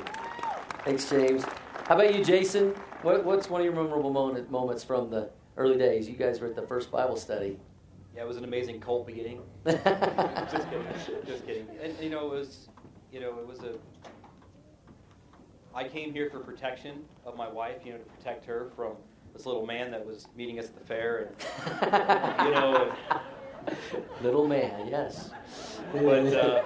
[0.87, 1.45] Thanks, James.
[1.87, 2.75] How about you, Jason?
[3.03, 6.09] What, what's one of your memorable moment, moments from the early days?
[6.09, 7.61] You guys were at the first Bible study.
[8.13, 9.43] Yeah, it was an amazing cult beginning.
[9.65, 10.87] just kidding.
[11.25, 11.69] Just kidding.
[11.81, 12.71] And you know, it was,
[13.13, 13.75] you know, it was a.
[15.77, 18.95] I came here for protection of my wife, you know, to protect her from
[19.33, 22.93] this little man that was meeting us at the fair, and you know,
[24.23, 25.31] Little man, yes.
[25.93, 26.63] but uh,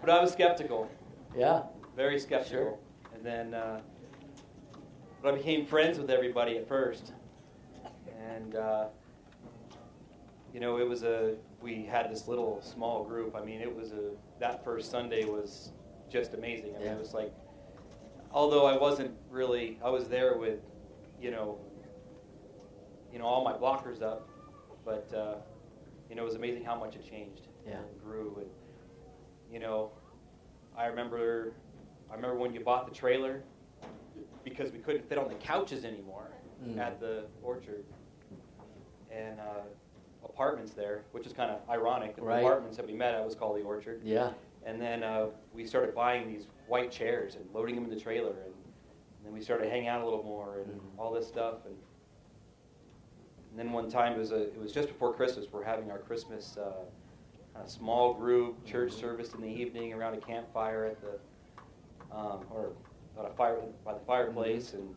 [0.00, 0.88] but I was skeptical.
[1.36, 1.62] Yeah.
[1.96, 2.78] Very skeptical.
[3.20, 3.80] And then, uh,
[5.22, 7.12] but I became friends with everybody at first,
[8.18, 8.86] and uh,
[10.54, 13.36] you know, it was a we had this little small group.
[13.36, 15.72] I mean, it was a that first Sunday was
[16.10, 16.70] just amazing.
[16.76, 16.92] I mean, Yeah.
[16.94, 17.30] it was like,
[18.32, 20.60] although I wasn't really, I was there with,
[21.20, 21.58] you know,
[23.12, 24.30] you know, all my blockers up,
[24.82, 25.34] but uh,
[26.08, 27.76] you know, it was amazing how much it changed Yeah.
[27.80, 28.34] and grew.
[28.38, 28.48] And
[29.52, 29.90] you know,
[30.74, 31.52] I remember,
[32.10, 33.42] I remember when you bought the trailer
[34.44, 36.26] because we couldn't fit on the couches anymore
[36.62, 36.76] Mm.
[36.78, 37.84] at the orchard
[39.10, 39.62] and uh,
[40.22, 42.16] apartments there, which is kind of ironic.
[42.16, 42.40] The Right.
[42.40, 44.02] apartments that we met at was called the orchard.
[44.04, 44.32] Yeah.
[44.66, 48.32] And then uh, we started buying these white chairs and loading them in the trailer,
[48.32, 51.00] and, and then we started hanging out a little more and Mm-hmm.
[51.00, 51.64] all this stuff.
[51.64, 51.74] And,
[53.50, 55.46] and then one time it was a, it was just before Christmas.
[55.50, 56.72] We're having our Christmas uh,
[57.54, 61.18] kind of small group church service in the evening around a campfire at the
[62.12, 62.72] um, or
[63.18, 64.94] a fire by the fireplace, and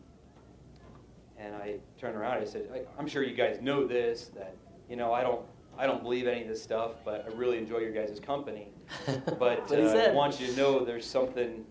[1.36, 2.38] and I turned around.
[2.38, 4.28] And I said, I, "I'm sure you guys know this.
[4.34, 4.54] That
[4.88, 5.44] you know, I don't."
[5.76, 8.68] I don't believe any of this stuff, but I really enjoy your guys' company.
[9.40, 9.74] But uh,
[10.08, 11.64] I want you to know there's something,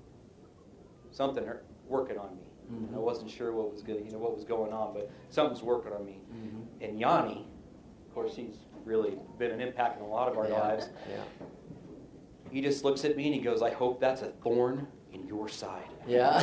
[1.11, 1.45] something
[1.87, 2.43] working on me.
[2.67, 5.63] And I wasn't sure what was good, you know, what was going on, but something's
[5.63, 6.19] working on me.
[6.33, 6.65] Mhm.
[6.89, 7.47] And Yanni,
[8.05, 10.89] of course, he's really been an impact in a lot of our Yeah, lives.
[11.09, 11.23] yeah.
[12.51, 15.47] He just looks at me and he goes, "I hope that's a thorn in your
[15.47, 16.39] side." Yeah,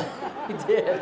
[0.47, 1.01] he did.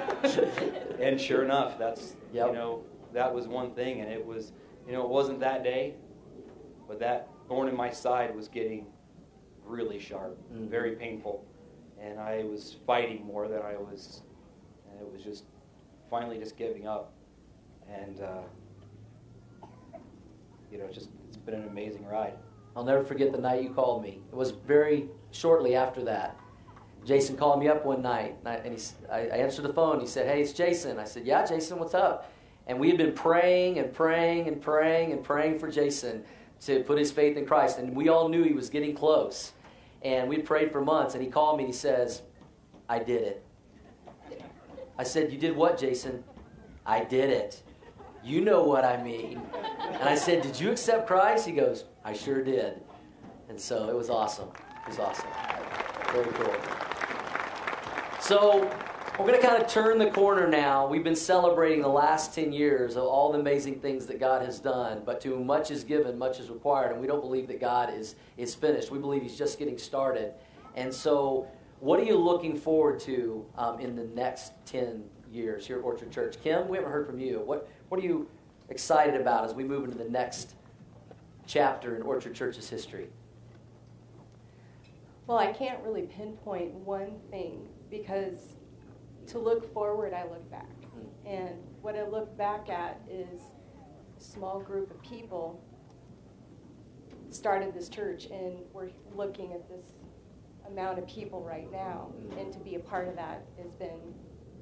[0.99, 2.47] and sure enough, that's Yep.
[2.47, 4.51] you know that was one thing, and it was
[4.85, 5.95] you know it wasn't that day,
[6.87, 8.85] but that thorn in my side was getting
[9.65, 10.67] really sharp, Mhm.
[10.67, 11.45] very painful,
[11.99, 14.23] and I was fighting more than I was,
[14.89, 15.45] and it was just
[16.09, 17.13] finally just giving up,
[17.87, 18.41] and uh,
[20.71, 22.33] you know just it's been an amazing ride.
[22.75, 24.21] I'll never forget the night you called me.
[24.31, 26.37] It was very shortly after that.
[27.05, 29.99] Jason called me up one night, and I, and he, I, I answered the phone.
[29.99, 32.31] He said, "Hey, it's Jason." I said, "Yeah, Jason, what's up?"
[32.67, 36.23] And we had been praying and praying and praying and praying for Jason
[36.61, 39.53] to put his faith in Christ, and we all knew he was getting close.
[40.01, 42.21] And we prayed for months, and he called me and he says,
[42.87, 43.45] "I did it."
[44.97, 46.23] I said, "You did what, Jason?"
[46.85, 47.63] "I did it."
[48.23, 49.41] You know what I mean.
[49.79, 51.45] And I said, Did you accept Christ?
[51.45, 52.81] He goes, I sure did.
[53.47, 54.49] And so it was awesome.
[54.83, 55.29] It was awesome.
[56.11, 56.68] Very cool.
[58.29, 58.59] So
[59.17, 60.87] we're going to kind of turn the corner now.
[60.87, 64.59] We've been celebrating the last 10 years of all the amazing things that God has
[64.59, 66.91] done, but to much is given, much is required.
[66.91, 68.91] And we don't believe that God is, is finished.
[68.91, 70.33] We believe He's just getting started.
[70.75, 71.47] And so,
[71.79, 76.11] what are you looking forward to um, in the next 10 years here at Orchard
[76.11, 76.35] Church.
[76.43, 77.39] Kim, we haven't heard from you.
[77.39, 78.29] What, what are you
[78.69, 80.53] excited about as we move into the next
[81.47, 83.07] chapter in Orchard Church's history?
[85.25, 88.55] Well, I can't really pinpoint one thing because
[89.27, 90.69] to look forward, I look back.
[90.93, 91.27] Hmm.
[91.27, 93.41] And what I look back at is
[94.19, 95.63] a small group of people
[97.29, 99.85] started this church, and we're looking at this
[100.67, 102.11] amount of people right now.
[102.29, 102.39] Hmm.
[102.39, 103.99] And to be a part of that has been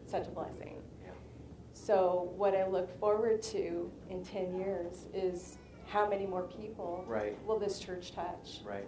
[0.06, 0.82] such a blessing.
[1.74, 7.38] So, what I look forward to in 10 years is how many more people Right.
[7.46, 8.62] will this church touch?
[8.66, 8.88] Right.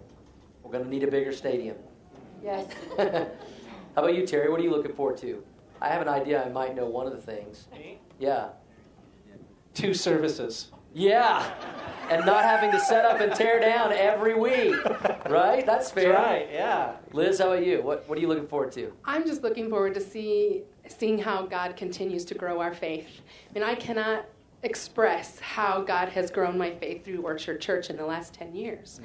[0.62, 1.76] We're going to need a bigger stadium.
[2.42, 2.66] Yes.
[3.94, 4.50] How about you, Terry?
[4.50, 5.42] What are you looking forward to?
[5.80, 6.44] I have an idea.
[6.44, 7.66] I might know one of the things.
[7.72, 7.98] Me?
[8.18, 8.50] Yeah.
[9.74, 10.70] Two services.
[10.94, 11.52] Yeah.
[12.10, 14.74] And not having to set up and tear down every week.
[15.28, 15.64] Right?
[15.64, 16.12] That's fair.
[16.12, 16.96] That's right, yeah.
[17.12, 17.82] Liz, how about you?
[17.82, 18.92] What, what are you looking forward to?
[19.04, 23.06] I'm just looking forward to see seeing how God continues to grow our faith.
[23.48, 24.26] I mean, I cannot
[24.62, 29.00] express how God has grown my faith through Orchard Church in the last 10 years.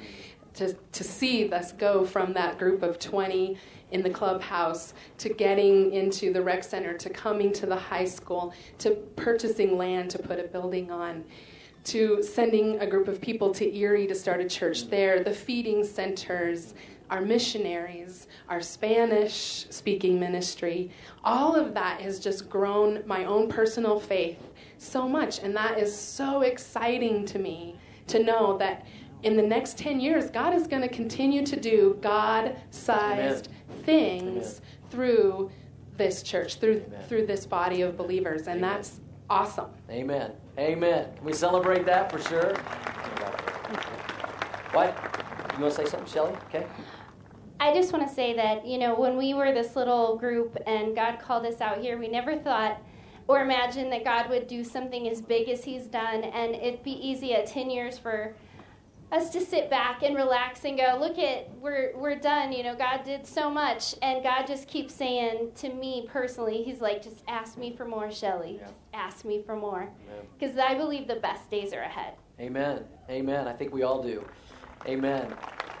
[0.56, 3.58] To, to see us go from that group of 20
[3.90, 8.54] in the clubhouse to getting into the rec center to coming to the high school
[8.78, 11.24] to purchasing land to put a building on
[11.86, 15.84] to sending a group of people to Erie to start a church there, the feeding
[15.84, 16.74] centers,
[17.10, 20.90] our missionaries, our Spanish speaking ministry,
[21.22, 24.38] all of that has just grown my own personal faith
[24.78, 25.38] so much.
[25.38, 27.76] And that is so exciting to me
[28.08, 28.84] to know that
[29.22, 33.48] in the next 10 years, God is going to continue to do God sized
[33.84, 34.60] things
[34.90, 35.50] through
[35.96, 38.46] this church, through, through this body of believers.
[38.46, 39.00] And that's
[39.30, 39.70] awesome.
[39.90, 40.32] Amen.
[40.58, 41.08] Amen.
[41.16, 42.54] Can we celebrate that for sure?
[44.72, 44.94] What?
[45.54, 46.34] You want to say something, Shelly?
[46.48, 46.66] Okay.
[47.58, 50.94] I just want to say that, you know, when we were this little group and
[50.94, 52.82] God called us out here, we never thought
[53.28, 56.24] or imagined that God would do something as big as He's done.
[56.24, 58.34] And it'd be easy at 10 years for
[59.12, 62.52] us to sit back and relax and go, look at, we're, we're done.
[62.52, 63.94] You know, God did so much.
[64.02, 68.10] And God just keeps saying to me personally, He's like, just ask me for more,
[68.10, 68.58] Shelly.
[68.60, 69.88] Just ask me for more.
[70.38, 72.14] Because I believe the best days are ahead.
[72.40, 72.84] Amen.
[73.08, 73.46] Amen.
[73.46, 74.24] I think we all do.
[74.86, 75.34] Amen.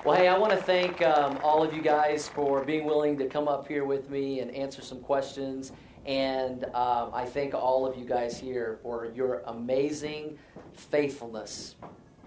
[0.04, 3.26] Well, hey, I want to thank um, all of you guys for being willing to
[3.26, 5.72] come up here with me and answer some questions.
[6.06, 10.38] And um, I thank all of you guys here for your amazing
[10.74, 11.74] faithfulness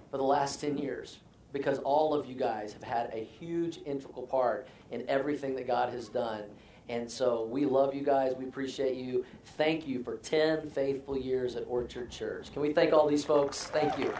[0.09, 1.19] for the last 10 years
[1.51, 5.91] because all of you guys have had a huge integral part in everything that God
[5.93, 6.43] has done.
[6.89, 8.33] And so we love you guys.
[8.37, 9.23] We appreciate you.
[9.57, 12.51] Thank you for 10 faithful years at Orchard Church.
[12.51, 13.65] Can we thank all these folks?
[13.65, 14.11] Thank you.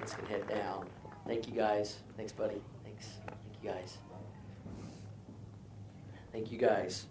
[0.00, 0.86] Let's get head down.
[1.26, 1.98] Thank you guys.
[2.16, 2.60] Thanks, buddy.
[2.82, 3.06] Thanks.
[3.26, 3.98] Thank you guys.
[6.32, 7.06] Thank you guys.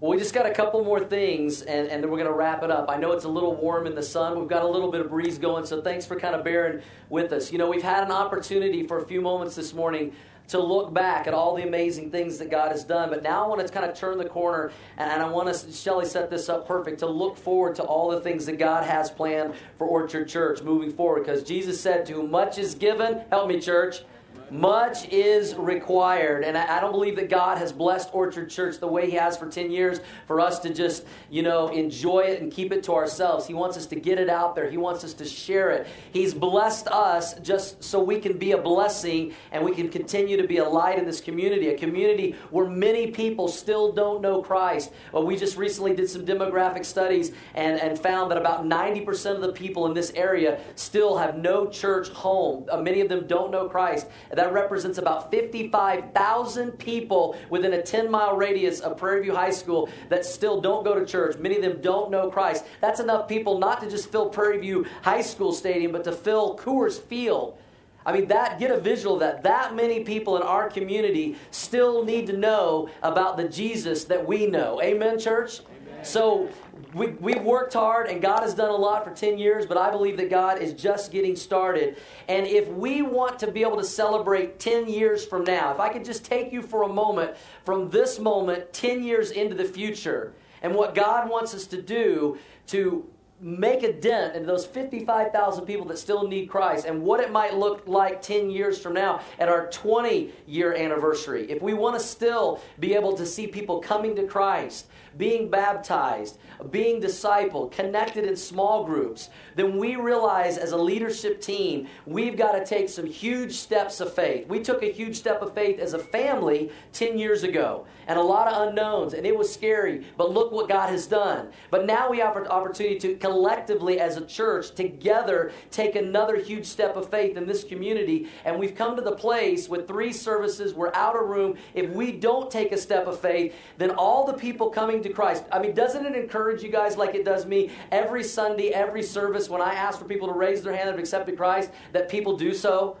[0.00, 2.62] Well, we just got a couple more things, and, and then we're going to wrap
[2.62, 2.88] it up.
[2.88, 4.38] I know it's a little warm in the sun.
[4.38, 7.32] We've got a little bit of breeze going, so thanks for kind of bearing with
[7.32, 7.50] us.
[7.50, 10.12] You know, we've had an opportunity for a few moments this morning
[10.48, 13.48] to look back at all the amazing things that God has done, but now I
[13.48, 16.48] want to kind of turn the corner, and, and I want to, Shelly set this
[16.48, 20.28] up perfect, to look forward to all the things that God has planned for Orchard
[20.28, 24.02] Church moving forward, because Jesus said, To much is given, help me, church
[24.50, 26.44] much is required.
[26.44, 29.36] And I, I, don't believe that God has blessed Orchard Church the way He has
[29.36, 32.94] for 10 years for us to just, you know, enjoy it and keep it to
[32.94, 33.46] ourselves.
[33.46, 35.86] He wants us to get it out there, He wants us to share it.
[36.12, 40.46] He's blessed us just so we can be a blessing and we can continue to
[40.46, 44.92] be a light in this community, a community where many people still don't know Christ.
[45.12, 49.40] Well, we just recently did some demographic studies and, and found that about 90% of
[49.40, 52.66] the people in this area still have no church home.
[52.70, 54.06] Uh, many of them don't know Christ.
[54.38, 59.88] That represents about 55,000 people within a 10 mile radius of Prairie View High School
[60.10, 61.36] that still don't go to church.
[61.38, 62.64] Many of them don't know Christ.
[62.80, 66.56] That's enough people not to just fill Prairie View High School Stadium, but to fill
[66.56, 67.58] Coors Field.
[68.06, 69.42] I mean, that get a visual of that.
[69.42, 74.46] That many people in our community still need to know about the Jesus that we
[74.46, 74.80] know.
[74.80, 75.62] Amen, church?
[75.62, 76.04] Amen.
[76.04, 76.48] So
[76.94, 79.90] we, we've worked hard and God has done a lot for 10 years, but I
[79.90, 81.96] believe that God is just getting started.
[82.28, 85.88] And if we want to be able to celebrate 10 years from now, if I
[85.90, 90.32] could just take you for a moment from this moment 10 years into the future
[90.62, 93.08] and what God wants us to do to
[93.40, 97.56] make a dent in those 55,000 people that still need Christ and what it might
[97.56, 101.48] look like 10 years from now at our 20 year anniversary.
[101.48, 104.86] If we want to still be able to see people coming to Christ,
[105.16, 106.38] being baptized,
[106.70, 112.52] being discipled, connected in small groups, then we realize as a leadership team, we've got
[112.52, 114.46] to take some huge steps of faith.
[114.48, 118.22] We took a huge step of faith as a family 10 years ago, and a
[118.22, 121.48] lot of unknowns, and it was scary, but look what God has done.
[121.70, 126.66] But now we have an opportunity to collectively, as a church, together take another huge
[126.66, 130.74] step of faith in this community, and we've come to the place with three services,
[130.74, 131.56] we're out of room.
[131.74, 135.44] If we don't take a step of faith, then all the people coming to Christ,
[135.52, 139.28] I mean, doesn't it encourage you guys like it does me every Sunday, every service?
[139.48, 142.54] when I ask for people to raise their hand and accept Christ, that people do
[142.54, 142.96] so?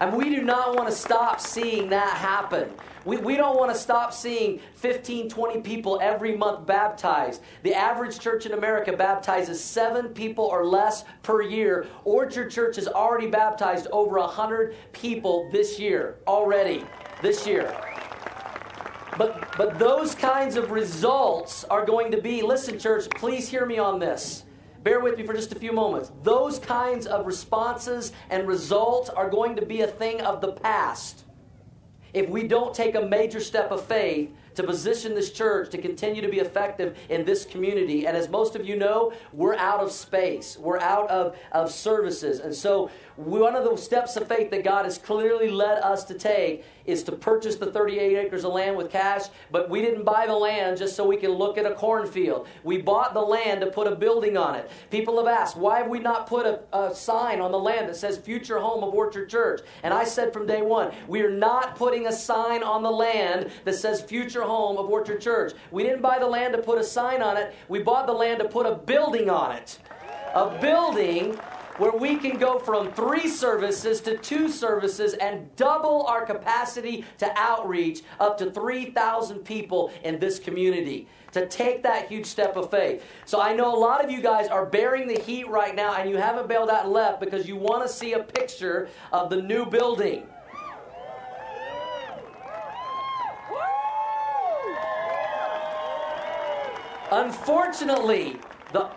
[0.00, 2.70] And we do not want to stop seeing that happen.
[3.04, 7.42] We, we don't want to stop seeing 15, 20 people every month baptized.
[7.62, 11.86] The average church in America baptizes seven people or less per year.
[12.04, 16.84] Orchard Church has already baptized over 100 people this year, already,
[17.20, 17.76] this year.
[19.18, 23.78] But, but those kinds of results are going to be, listen, church, please hear me
[23.78, 24.44] on this.
[24.82, 26.10] Bear with me for just a few moments.
[26.22, 31.24] Those kinds of responses and results are going to be a thing of the past
[32.12, 36.20] if we don't take a major step of faith to position this church to continue
[36.20, 38.06] to be effective in this community.
[38.06, 42.40] And as most of you know, we're out of space, we're out of, of services.
[42.40, 46.14] And so, one of the steps of faith that God has clearly led us to
[46.14, 50.26] take is to purchase the 38 acres of land with cash, but we didn't buy
[50.26, 52.46] the land just so we can look at a cornfield.
[52.64, 54.70] We bought the land to put a building on it.
[54.90, 57.96] People have asked, why have we not put a, a sign on the land that
[57.96, 59.60] says future home of Orchard Church?
[59.82, 63.50] And I said from day one, we are not putting a sign on the land
[63.64, 65.52] that says future home of Orchard Church.
[65.70, 68.40] We didn't buy the land to put a sign on it, we bought the land
[68.40, 69.78] to put a building on it.
[70.34, 71.38] A building
[71.78, 77.32] where we can go from three services to two services and double our capacity to
[77.38, 83.04] outreach up to 3,000 people in this community to take that huge step of faith.
[83.24, 86.08] So I know a lot of you guys are bearing the heat right now and
[86.10, 89.40] you haven't bailed out and left because you want to see a picture of the
[89.40, 90.26] new building.
[97.10, 98.38] Unfortunately,
[98.72, 98.90] the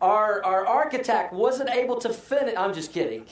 [0.00, 2.54] our, our architect wasn't able to finish.
[2.56, 3.26] I'm just kidding.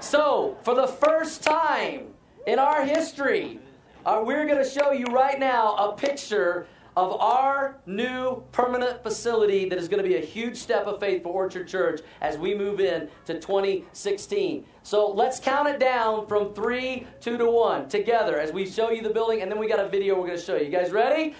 [0.00, 2.08] So, for the first time
[2.46, 3.58] in our history,
[4.04, 6.66] uh, we're going to show you right now a picture
[6.96, 11.22] of our new permanent facility that is going to be a huge step of faith
[11.22, 14.64] for Orchard Church as we move in to 2016.
[14.82, 19.02] So let's count it down from three, two to one together as we show you
[19.02, 20.66] the building, and then we got a video we're going to show you.
[20.66, 21.34] You guys ready?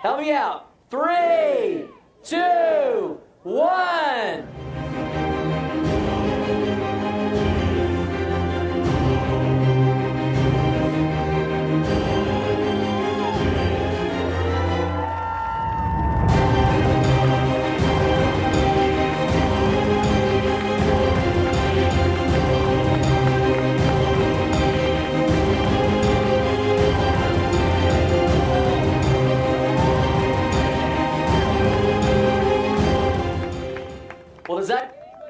[0.00, 0.70] Help me out.
[0.90, 1.84] Three,
[2.24, 5.05] two, one.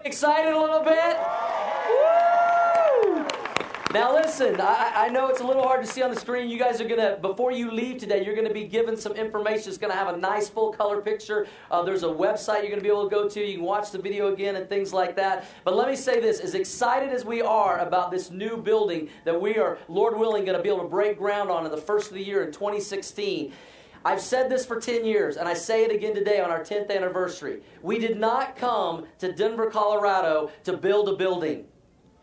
[0.06, 1.16] Excited a little bit?
[3.92, 6.50] Now, listen, I, I, know it's a little hard to see on the screen.
[6.50, 9.68] You guys are to, before you leave today, you're to be given some information.
[9.68, 11.46] It's to have a nice full color picture.
[11.70, 13.40] Uh, there's a website you're to be able to go to.
[13.40, 15.46] You can watch the video again and things like that.
[15.64, 19.40] But let me say this as excited as we are about this new building that
[19.40, 22.14] we are, Lord willing, to be able to break ground on in the first of
[22.14, 23.52] the year in 2016.
[24.06, 26.94] I've said this for 10 years, and I say it again today on our 10th
[26.94, 27.62] anniversary.
[27.82, 31.64] We did not come to Denver, Colorado to build a building.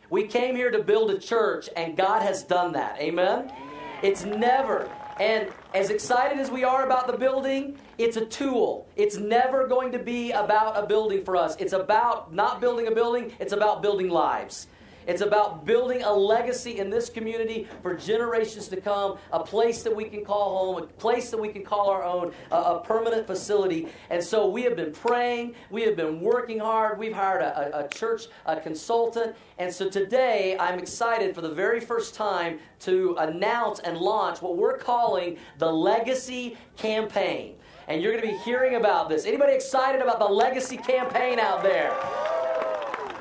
[0.10, 3.02] We came here to build a church, and God has done that.
[3.02, 3.52] Amen?
[3.52, 3.54] Amen?
[4.02, 8.88] It's never, and as excited as we are about the building, it's a tool.
[8.96, 11.58] It's never going to be about a building for us.
[11.60, 14.68] It's about not building a building, it's about building lives.
[15.08, 19.96] It's about building a legacy in this community for generations to come, a place that
[19.96, 23.28] we can call home, a place that we can call our own, a, a permanent
[23.28, 23.88] facility.
[24.10, 27.88] And so we have been praying, we have been working hard, we've hired a, a,
[27.90, 29.36] church a consultant.
[29.58, 34.58] And so today I'm excited for the very first time to announce and launch what
[34.58, 37.56] we're calling the Legacy Campaign.
[37.88, 39.26] And you're going to be hearing about this.
[39.26, 41.94] Anybody excited about the Legacy Campaign out there?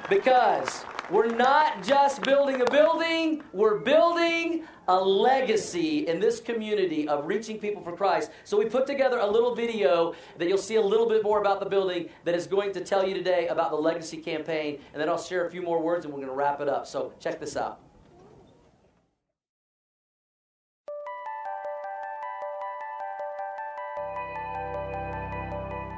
[0.08, 7.26] Because We're not just building a building, we're building a legacy in this community of
[7.26, 8.30] reaching people for Christ.
[8.44, 11.60] So we put together a little video that you'll see a little bit more about
[11.60, 14.80] the building that is going to tell you today about the legacy campaign.
[14.94, 16.86] And then I'll share a few more words and we're going to wrap it up.
[16.86, 17.78] So check this out.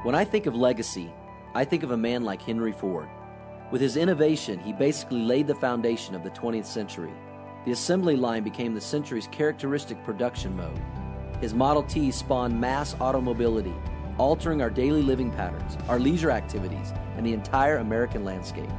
[0.03, 1.15] When I think of legacy,
[1.55, 3.09] I think of a man like Henry Ford.
[3.71, 7.13] With his innovation, he basically laid the foundation of the 20th century.
[7.65, 10.79] The assembly line became the century's characteristic production mode.
[11.41, 13.75] His Model T spawned mass automobility,
[14.19, 18.71] altering our daily living patterns, our leisure activities, and the entire American landscape.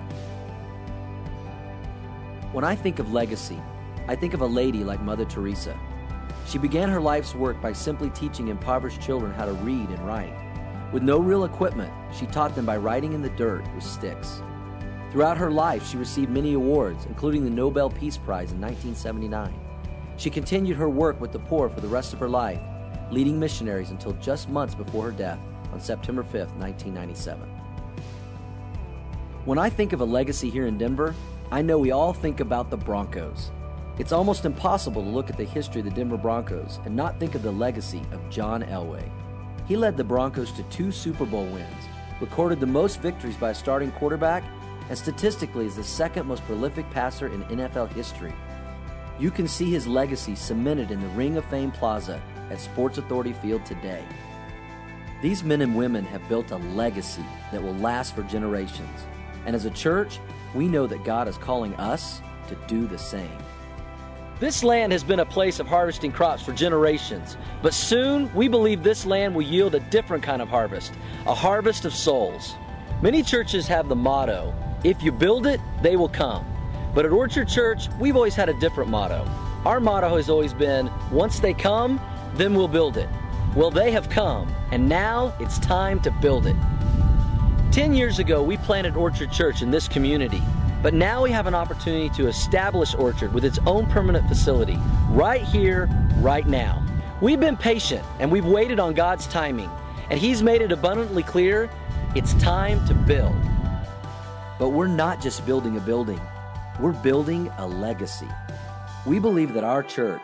[2.51, 3.61] When I think of legacy,
[4.07, 5.77] I think of a lady like Mother Teresa.
[6.47, 10.33] She began her life's work by simply teaching impoverished children how to read and write.
[10.93, 14.41] With no real equipment, she taught them by writing in the dirt with sticks.
[15.15, 19.57] Throughout her life, she received many awards, including the Nobel Peace Prize in 1979.
[20.17, 22.59] She continued her work with the poor for the rest of her life,
[23.11, 25.39] leading missionaries until just months before her death
[25.71, 27.47] on September 5, 1997.
[29.45, 31.15] When I think of a legacy here in Denver,
[31.49, 33.51] I know we all think about the Broncos.
[33.97, 37.35] It's almost impossible to look at the history of the Denver Broncos and not think
[37.35, 39.09] of the legacy of John Elway.
[39.65, 41.85] He led the Broncos to two Super Bowl wins,
[42.19, 44.43] recorded the most victories by a starting quarterback,
[44.89, 48.33] and statistically is the second most prolific passer in NFL history.
[49.19, 53.33] You can see his legacy cemented in the Ring of Fame Plaza at Sports Authority
[53.33, 54.03] Field today.
[55.21, 59.05] These men and women have built a legacy that will last for generations.
[59.45, 60.19] And as a church,
[60.53, 63.37] we know that God is calling us to do the same.
[64.39, 68.83] This land has been a place of harvesting crops for generations, but soon we believe
[68.83, 70.93] this land will yield a different kind of harvest
[71.25, 72.55] a harvest of souls.
[73.01, 74.53] Many churches have the motto
[74.85, 76.45] if you build it, they will come.
[76.93, 79.27] But at Orchard Church, we've always had a different motto.
[79.65, 81.99] Our motto has always been once they come,
[82.35, 83.09] then we'll build it.
[83.55, 86.55] Well, they have come, and now it's time to build it.
[87.71, 90.41] Ten years ago, we planted Orchard Church in this community.
[90.83, 94.77] But now we have an opportunity to establish Orchard with its own permanent facility,
[95.09, 96.85] right here, right now.
[97.21, 99.71] We've been patient and we've waited on God's timing,
[100.11, 101.71] and He's made it abundantly clear
[102.13, 103.35] it's time to build.
[104.57, 106.21] But we're not just building a building,
[106.79, 108.29] we're building a legacy.
[109.05, 110.21] We believe that our church,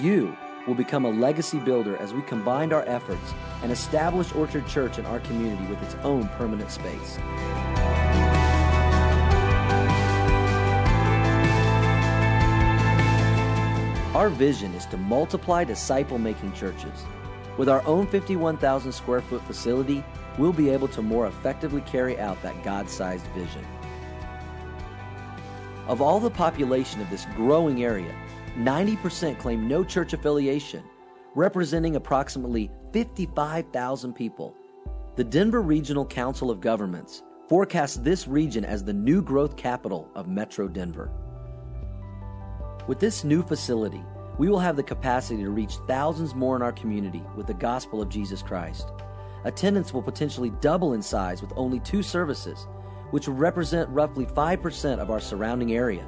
[0.00, 0.34] you,
[0.66, 5.04] will become a legacy builder as we combine our efforts and establish Orchard Church in
[5.06, 7.18] our community with its own permanent space.
[14.14, 17.04] Our vision is to multiply disciple making churches.
[17.58, 20.02] With our own 51,000 square foot facility,
[20.38, 23.64] we'll be able to more effectively carry out that God sized vision.
[25.86, 28.14] Of all the population of this growing area,
[28.58, 30.82] 90% claim no church affiliation,
[31.34, 34.54] representing approximately 55,000 people.
[35.14, 40.26] The Denver Regional Council of Governments forecasts this region as the new growth capital of
[40.26, 41.10] Metro Denver.
[42.88, 44.02] With this new facility,
[44.38, 48.02] we will have the capacity to reach thousands more in our community with the gospel
[48.02, 48.90] of Jesus Christ.
[49.46, 52.66] Attendance will potentially double in size with only two services,
[53.12, 56.04] which will represent roughly 5% of our surrounding area.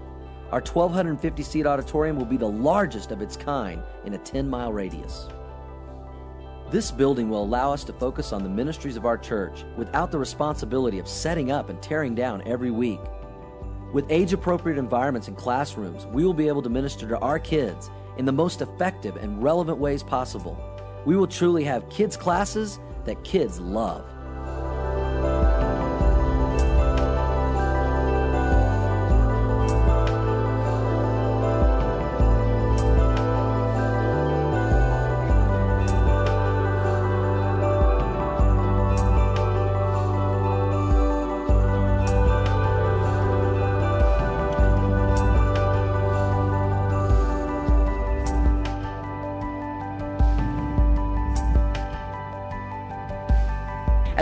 [0.50, 4.72] Our 1,250 seat auditorium will be the largest of its kind in a 10 mile
[4.72, 5.28] radius.
[6.72, 10.18] This building will allow us to focus on the ministries of our church without the
[10.18, 13.00] responsibility of setting up and tearing down every week.
[13.92, 17.88] With age appropriate environments and classrooms, we will be able to minister to our kids
[18.16, 20.58] in the most effective and relevant ways possible.
[21.06, 24.04] We will truly have kids' classes that kids love.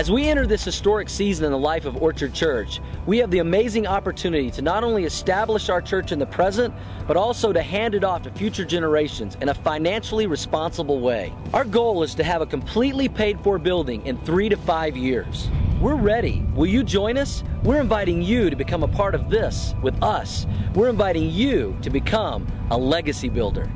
[0.06, 3.40] As we enter this historic season in the life of Orchard Church, we have the
[3.40, 6.72] amazing opportunity to not only establish our church in the present,
[7.08, 11.32] but also to hand it off to future generations in a financially responsible way.
[11.52, 15.48] Our goal is to have a completely paid for building in three to five years.
[15.80, 16.46] We're ready.
[16.54, 17.42] Will you join us?
[17.64, 20.46] We're inviting you to become a part of this with us.
[20.76, 23.68] We're inviting you to become a legacy builder.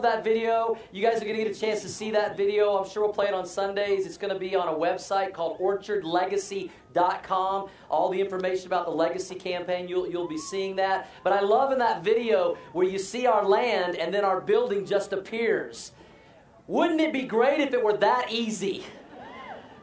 [0.00, 0.78] Love that video.
[0.92, 2.78] You guys are going to get a chance to see that video.
[2.78, 4.06] I'm sure we'll play it on Sundays.
[4.06, 7.68] It's going to be on a website called orchardlegacy.com.
[7.90, 11.10] All the information about the legacy campaign, you'll, you'll be seeing that.
[11.22, 14.86] But I love in that video where you see our land and then our building
[14.86, 15.92] just appears.
[16.66, 18.86] Wouldn't it be great if it were that easy?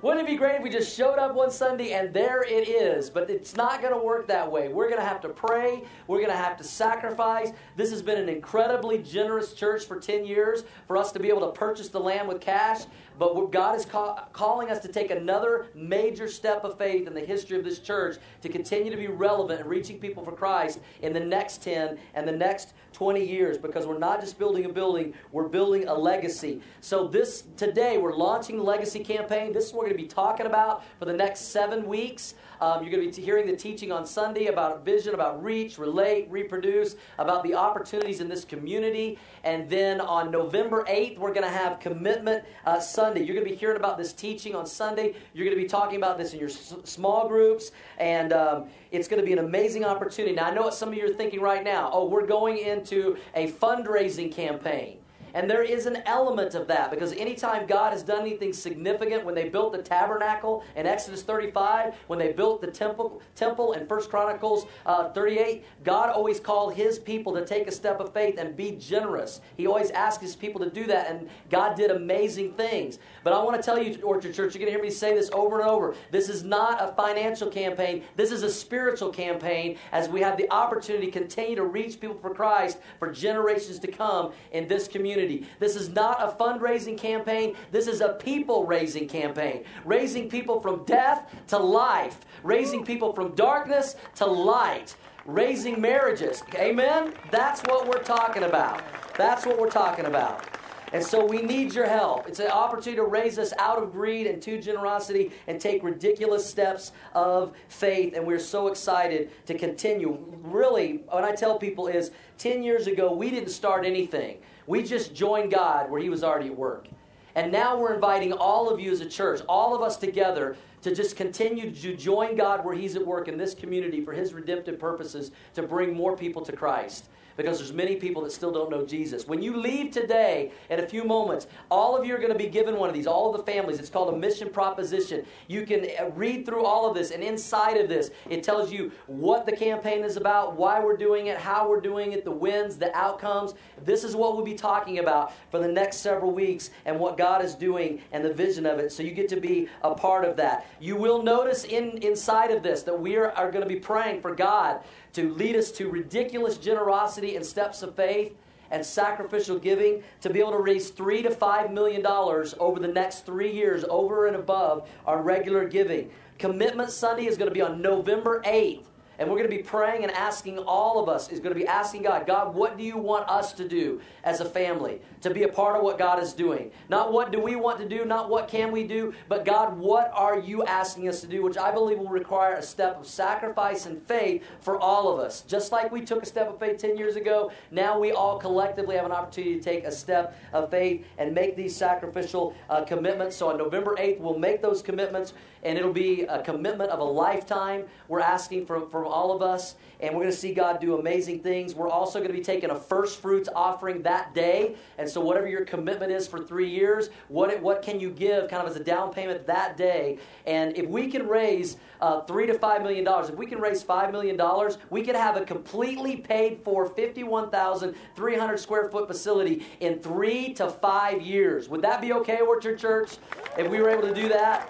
[0.03, 3.09] Wouldn't it be great if we just showed up one Sunday and there it is?
[3.09, 4.67] But it's not going to work that way.
[4.67, 5.85] We're going to have to pray.
[6.05, 7.51] We're going to have to sacrifice.
[7.75, 11.51] This has been an incredibly generous church for 10 years for us to be able
[11.51, 12.81] to purchase the land with cash.
[13.17, 17.21] But God is call, calling us to take another major step of faith in the
[17.21, 21.13] history of this church to continue to be relevant and reaching people for Christ in
[21.13, 25.13] the next 10 and the next 20 years because we're not just building a building,
[25.31, 26.61] we're building a legacy.
[26.81, 29.53] So this today we're launching the legacy campaign.
[29.53, 32.35] This is what we're going to be talking about for the next 7 weeks.
[32.61, 36.27] Um, you're going to be hearing the teaching on Sunday about vision, about reach, relate,
[36.29, 39.19] reproduce, about the opportunities in this community.
[39.43, 43.23] And then on November 8th, we're going to have Commitment uh, Sunday.
[43.23, 45.15] You're going to be hearing about this teaching on Sunday.
[45.33, 47.71] You're going to be talking about this in your s- small groups.
[47.97, 50.35] And um, it's going to be an amazing opportunity.
[50.35, 51.89] Now, I know what some of you are thinking right now.
[51.91, 54.96] Oh, we're going into a fundraising campaign.
[55.37, 59.35] And there is an element of that because anytime God has done anything significant, when
[59.35, 64.09] they built the tabernacle in Exodus 35, when they built the temple, temple in 1
[64.09, 68.57] Chronicles uh, 38, God always called his people to take a step of faith and
[68.57, 69.39] be generous.
[69.57, 72.97] He always asked his people to do that, and God did amazing things.
[73.23, 75.29] But I want to tell you, Orchard Church, you're going to hear me say this
[75.33, 75.93] over and over.
[76.09, 80.51] This is not a financial campaign, this is a spiritual campaign as we have the
[80.51, 85.26] opportunity to continue to reach people for Christ for generations to come in this community
[85.27, 85.51] community.
[85.59, 87.55] This is not a fundraising campaign.
[87.71, 89.63] This is a people raising campaign.
[89.85, 96.43] Raising people from death to life, raising people from darkness to light, raising marriages.
[96.55, 97.13] Amen?
[97.31, 98.81] That's what we're talking about.
[99.17, 100.45] That's what we're talking about.
[100.93, 102.29] And so we need your help.
[102.29, 106.49] It's an opportunity to raise us out of greed and to generosity and take ridiculous
[106.49, 108.13] steps of faith.
[108.15, 110.17] And we're so excited to continue.
[110.43, 114.37] Really, what I tell people is 10 years ago, we didn't start anything.
[114.67, 116.87] We just joined God where He was already at work.
[117.35, 120.93] And now we're inviting all of you as a church, all of us together, to
[120.93, 124.77] just continue to join God where He's at work in this community for His redemptive
[124.77, 127.05] purposes to bring more people to Christ
[127.37, 129.27] because there's many people that still don't know Jesus.
[129.27, 132.47] When you leave today, in a few moments, all of you are going to be
[132.47, 133.79] given one of these, all of the families.
[133.79, 135.25] It's called a mission proposition.
[135.47, 138.91] You can uh, read through all of this, and inside of this, it tells you
[139.05, 142.77] what the campaign is about, why we're doing it, how we're doing it, the wins,
[142.77, 143.53] the outcomes.
[143.85, 147.45] This is what we'll be talking about for the next several weeks and what God
[147.45, 148.91] is doing and the vision of it.
[148.91, 150.65] So you get to be a part of that.
[150.79, 154.21] You will notice in inside of this that we are, are going to be praying
[154.21, 154.81] for God
[155.13, 158.35] to lead us to ridiculous generosity and steps of faith
[158.71, 162.87] and sacrificial giving to be able to raise three to five million dollars over the
[162.87, 166.09] next three years over and above our regular giving.
[166.37, 168.83] Commitment Sunday is going to be on November 8th.
[169.19, 171.67] And we're going to be praying and asking all of us is going to be
[171.67, 175.43] asking God, God, what do you want us to do as a family to be
[175.43, 176.71] a part of what God is doing?
[176.89, 180.11] Not what do we want to do, not what can we do, but God, what
[180.13, 181.41] are you asking us to do?
[181.41, 185.41] Which I believe will require a step of sacrifice and faith for all of us.
[185.41, 188.95] Just like we took a step of faith 10 years ago, now we all collectively
[188.95, 193.35] have an opportunity to take a step of faith and make these sacrificial uh, commitments.
[193.35, 195.33] So on November 8th, we'll make those commitments,
[195.67, 197.83] and it'll be a commitment of a lifetime.
[198.07, 201.41] We're asking from, from all of us, and we're going to see God do amazing
[201.41, 201.75] things.
[201.75, 205.47] We're also going to be taking a first fruits offering that day, and so whatever
[205.47, 208.83] your commitment is for three years, what what can you give kind of as a
[208.83, 210.19] down payment that day?
[210.45, 213.83] And if we can raise uh, three to five million dollars, if we can raise
[213.83, 218.89] five million dollars, we could have a completely paid for fifty-one thousand three hundred square
[218.89, 221.67] foot facility in three to five years.
[221.67, 223.17] Would that be okay, Orchard Church?
[223.57, 224.69] If we were able to do that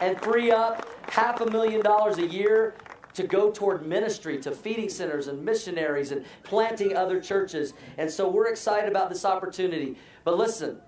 [0.00, 2.74] and free up half a million dollars a year
[3.14, 7.74] to go toward ministry, to feeding centers and missionaries and planting other churches.
[7.98, 9.96] And so we're excited about this opportunity.
[10.24, 10.80] But listen,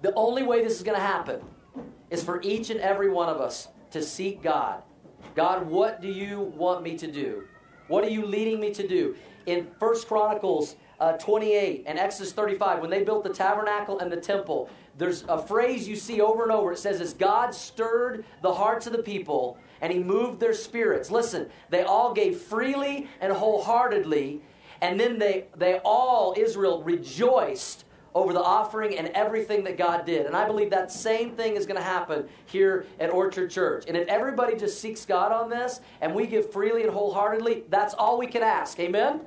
[0.00, 1.42] the only way this is going to happen
[2.10, 4.82] is for each and every one of us to seek God.
[5.34, 7.44] God, what do you want me to do?
[7.88, 9.16] What are you leading me to do?
[9.46, 14.16] In First Chronicles uh, 28 and Exodus 35, when they built the tabernacle and the
[14.16, 16.72] temple, there's a phrase you see over and over.
[16.72, 21.10] It says, As God stirred the hearts of the people and he moved their spirits.
[21.10, 24.40] Listen, they all gave freely and wholeheartedly,
[24.80, 30.26] and then they, they all, Israel, rejoiced over the offering and everything that God did.
[30.26, 33.84] And I believe that same thing is going to happen here at Orchard Church.
[33.88, 37.94] And if everybody just seeks God on this and we give freely and wholeheartedly, that's
[37.94, 38.78] all we can ask.
[38.78, 39.22] Amen?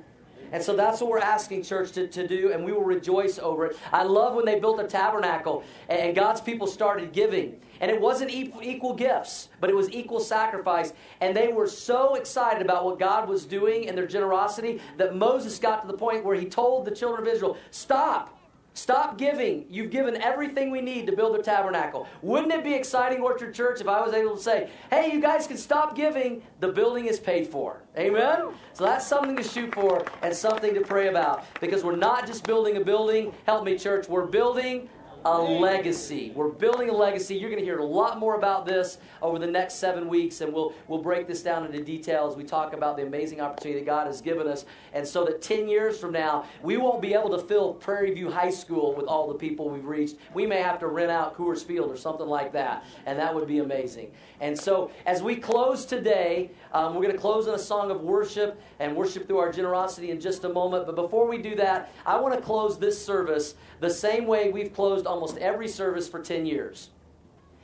[0.52, 3.66] And so that's what we're asking church to, to do, and we will rejoice over
[3.66, 3.78] it.
[3.92, 7.60] I love when they built a tabernacle and God's people started giving.
[7.80, 10.92] And it wasn't equal gifts, but it was equal sacrifice.
[11.20, 15.58] And they were so excited about what God was doing and their generosity that Moses
[15.58, 18.35] got to the point where he told the children of Israel, Stop.
[18.76, 19.64] Stop giving.
[19.70, 22.06] You've given everything we need to build a tabernacle.
[22.20, 25.46] Wouldn't it be exciting, Orchard Church, if I was able to say, hey, you guys
[25.46, 27.80] can stop giving, the building is paid for?
[27.96, 28.48] Amen?
[28.74, 32.44] So that's something to shoot for and something to pray about because we're not just
[32.44, 33.32] building a building.
[33.46, 34.10] Help me, church.
[34.10, 34.90] We're building
[35.26, 36.30] a legacy.
[36.36, 37.34] We're building a legacy.
[37.34, 40.52] You're going to hear a lot more about this over the next seven weeks, and
[40.52, 43.86] we'll, we'll break this down into detail as we talk about the amazing opportunity that
[43.86, 44.66] God has given us.
[44.92, 48.30] And so that 10 years from now, we won't be able to fill Prairie View
[48.30, 50.14] High School with all the people we've reached.
[50.32, 53.48] We may have to rent out Coors Field or something like that, and that would
[53.48, 54.12] be amazing.
[54.40, 58.02] And so as we close today, um, we're going to close in a song of
[58.02, 60.86] worship and worship through our generosity in just a moment.
[60.86, 64.72] But before we do that, I want to close this service the same way we've
[64.72, 66.90] closed almost every service for 10 years.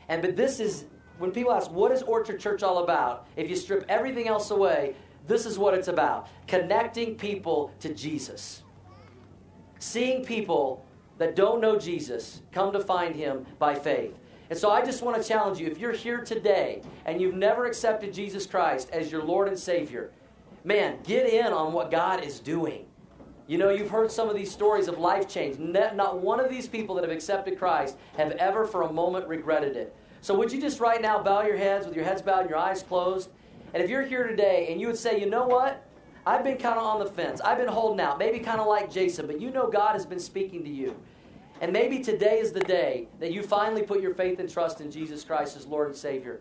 [0.09, 0.87] And but this is
[1.19, 3.27] when people ask, what is Orchard Church all about?
[3.37, 4.97] If you strip everything else away,
[5.27, 8.63] this is what it's about connecting people to Jesus.
[9.79, 10.85] Seeing people
[11.19, 14.19] that don't know Jesus come to find him by faith.
[14.51, 17.67] And so I just want to challenge you if you're here today and you've never
[17.67, 20.11] accepted Jesus Christ as your Lord and Savior,
[20.65, 22.87] man, get in on what God is doing.
[23.47, 25.59] You know, you've heard some of these stories of life change.
[25.59, 29.77] Not one of these people that have accepted Christ have ever for a moment regretted
[29.77, 29.95] it.
[30.21, 32.59] So, would you just right now bow your heads with your heads bowed and your
[32.59, 33.31] eyes closed?
[33.75, 35.85] And if you're here today and you would say, you know what?
[36.25, 37.41] I've been kind of on the fence.
[37.41, 40.21] I've been holding out, maybe kind of like Jason, but you know God has been
[40.21, 40.95] speaking to you.
[41.61, 44.91] And maybe today is the day that you finally put your faith and trust in
[44.91, 46.41] Jesus Christ as Lord and Savior.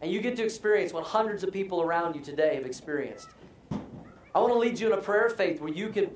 [0.00, 3.28] And you get to experience what hundreds of people around you today have experienced.
[4.34, 6.10] I want to lead you in a prayer of faith where you can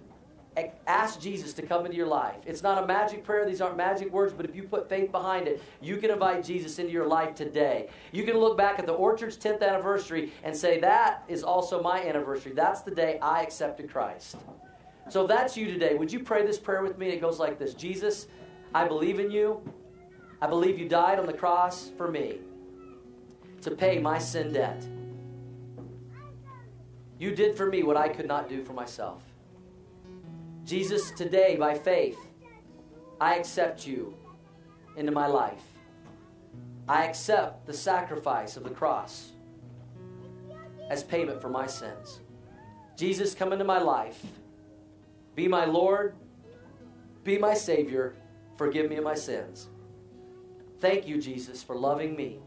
[0.87, 2.37] ask Jesus to come into your life.
[2.47, 5.49] It's not a magic prayer, these aren't magic words, but if you put faith behind
[5.49, 7.89] it, you can invite Jesus into your life today.
[8.13, 12.03] You can look back at the Orchard's 10th anniversary and say, That is also my
[12.03, 12.53] anniversary.
[12.53, 14.37] That's the day I accepted Christ.
[15.09, 17.09] So if that's you today, would you pray this prayer with me?
[17.09, 18.27] It goes like this Jesus,
[18.75, 19.63] I believe in you.
[20.41, 22.39] I believe you died on the cross for me
[23.63, 24.87] to pay my sin debt.
[27.19, 29.23] You did for me what I could not do for myself.
[30.69, 32.19] Jesus, today, by faith,
[33.19, 34.15] I accept you
[34.99, 35.63] into my life.
[36.87, 39.33] I accept the sacrifice of the cross
[40.91, 42.21] as payment for my sins.
[42.99, 44.23] Jesus, come into my life.
[45.35, 46.15] Be my Lord.
[47.25, 48.15] Be my Savior.
[48.59, 49.69] Forgive me of my sins.
[50.81, 52.41] Thank you, Jesus, for loving me.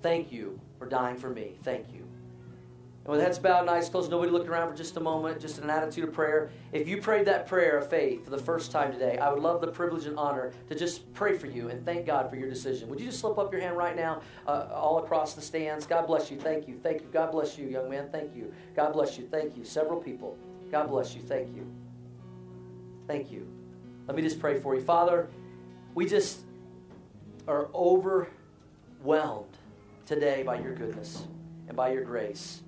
[0.00, 1.52] Thank you for dying for me.
[1.62, 2.01] Thank you.
[3.04, 5.58] And with heads bowed and eyes closed, nobody looking around for just a moment, just
[5.58, 6.50] an attitude of prayer.
[6.70, 9.60] If you prayed that prayer of faith for the first time today, I would love
[9.60, 12.88] the privilege and honor to just pray for you and thank God for your decision.
[12.88, 15.84] Would you just slip up your hand right now, uh, all across the stands?
[15.84, 16.38] God bless you.
[16.38, 16.78] Thank you.
[16.80, 17.08] Thank you.
[17.12, 18.08] God bless you, young man.
[18.12, 18.54] Thank you.
[18.76, 19.26] God bless you.
[19.26, 19.64] Thank you.
[19.64, 20.38] Several people.
[20.70, 21.22] God bless you.
[21.22, 21.66] Thank you.
[23.08, 23.48] Thank you.
[24.06, 24.80] Let me just pray for you.
[24.80, 25.28] Father,
[25.96, 26.42] we just
[27.48, 28.28] are overwhelmed
[30.06, 31.26] today by your goodness
[31.66, 32.62] and by your grace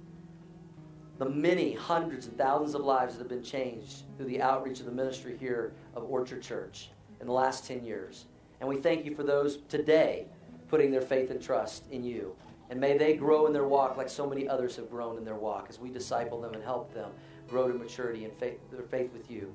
[1.18, 4.86] the many hundreds and thousands of lives that have been changed through the outreach of
[4.86, 8.26] the ministry here of Orchard Church in the last 10 years.
[8.60, 10.26] And we thank you for those today
[10.68, 12.34] putting their faith and trust in you.
[12.70, 15.36] And may they grow in their walk like so many others have grown in their
[15.36, 17.10] walk as we disciple them and help them
[17.48, 19.54] grow to maturity and faith, their faith with you.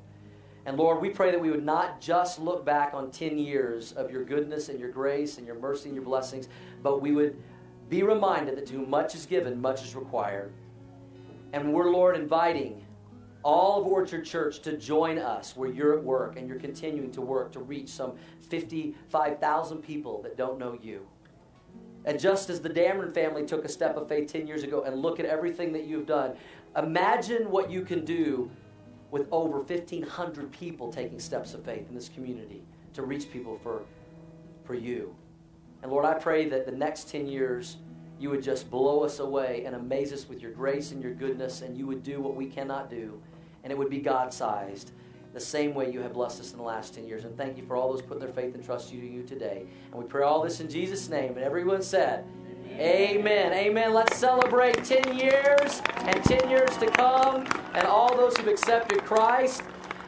[0.66, 4.12] And Lord, we pray that we would not just look back on 10 years of
[4.12, 6.48] your goodness and your grace and your mercy and your blessings,
[6.84, 7.42] but we would
[7.90, 10.54] be reminded that to whom much is given, much is required.
[11.54, 12.86] And we're, Lord, inviting
[13.44, 17.22] all of Orchard Church to join us where you're at work and you're continuing to
[17.22, 18.14] work to reach some
[18.50, 21.08] 55,000 people that don't know you.
[22.06, 25.02] And just as the Dameron family took a step of faith 10 years ago and
[25.02, 26.36] look at everything that you've done,
[26.78, 28.50] imagine what you can do
[29.12, 32.64] with over 1,500 people taking steps of faith in this community
[32.94, 33.84] to reach people for,
[34.64, 35.16] for you.
[35.82, 37.78] And Lord, I pray that the next 10 years
[38.20, 41.62] you would just blow us away and amaze us with your grace and your goodness,
[41.62, 43.22] and you would do what we cannot do,
[43.64, 44.92] and it would be God sized.
[45.34, 47.24] The same way you have blessed us in the last 10 years.
[47.24, 49.68] And thank you for all those putting their faith and trust you to you today.
[49.92, 51.36] And we pray all this in Jesus' name.
[51.36, 52.26] And everyone said,
[52.72, 53.20] Amen.
[53.20, 53.54] Amen.
[53.54, 53.94] Amen.
[53.94, 59.62] Let's celebrate 10 years and 10 years to come and all those who've accepted Christ.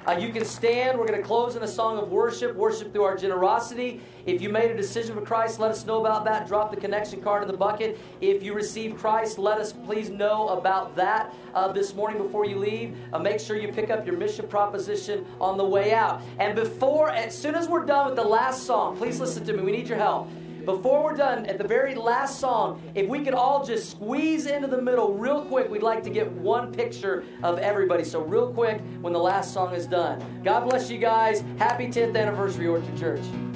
[0.07, 0.97] Uh, you can stand.
[0.97, 4.01] We're going to close in a song of worship, worship through our generosity.
[4.25, 6.47] If you made a decision for Christ, let us know about that.
[6.47, 7.99] Drop the connection card in the bucket.
[8.19, 12.57] If you received Christ, let us please know about that uh, this morning before you
[12.57, 12.97] leave.
[13.13, 16.21] Uh, make sure you pick up your mission proposition on the way out.
[16.39, 19.61] And before, as soon as we're done with the last song, please listen to me.
[19.61, 20.29] We need your help.
[20.65, 24.67] Before we're done, at the very last song, if we could all just squeeze into
[24.67, 28.03] the middle real quick, we'd like to get one picture of everybody.
[28.03, 30.23] So, real quick, when the last song is done.
[30.43, 31.43] God bless you guys.
[31.57, 33.50] Happy 10th anniversary, Orchard Church.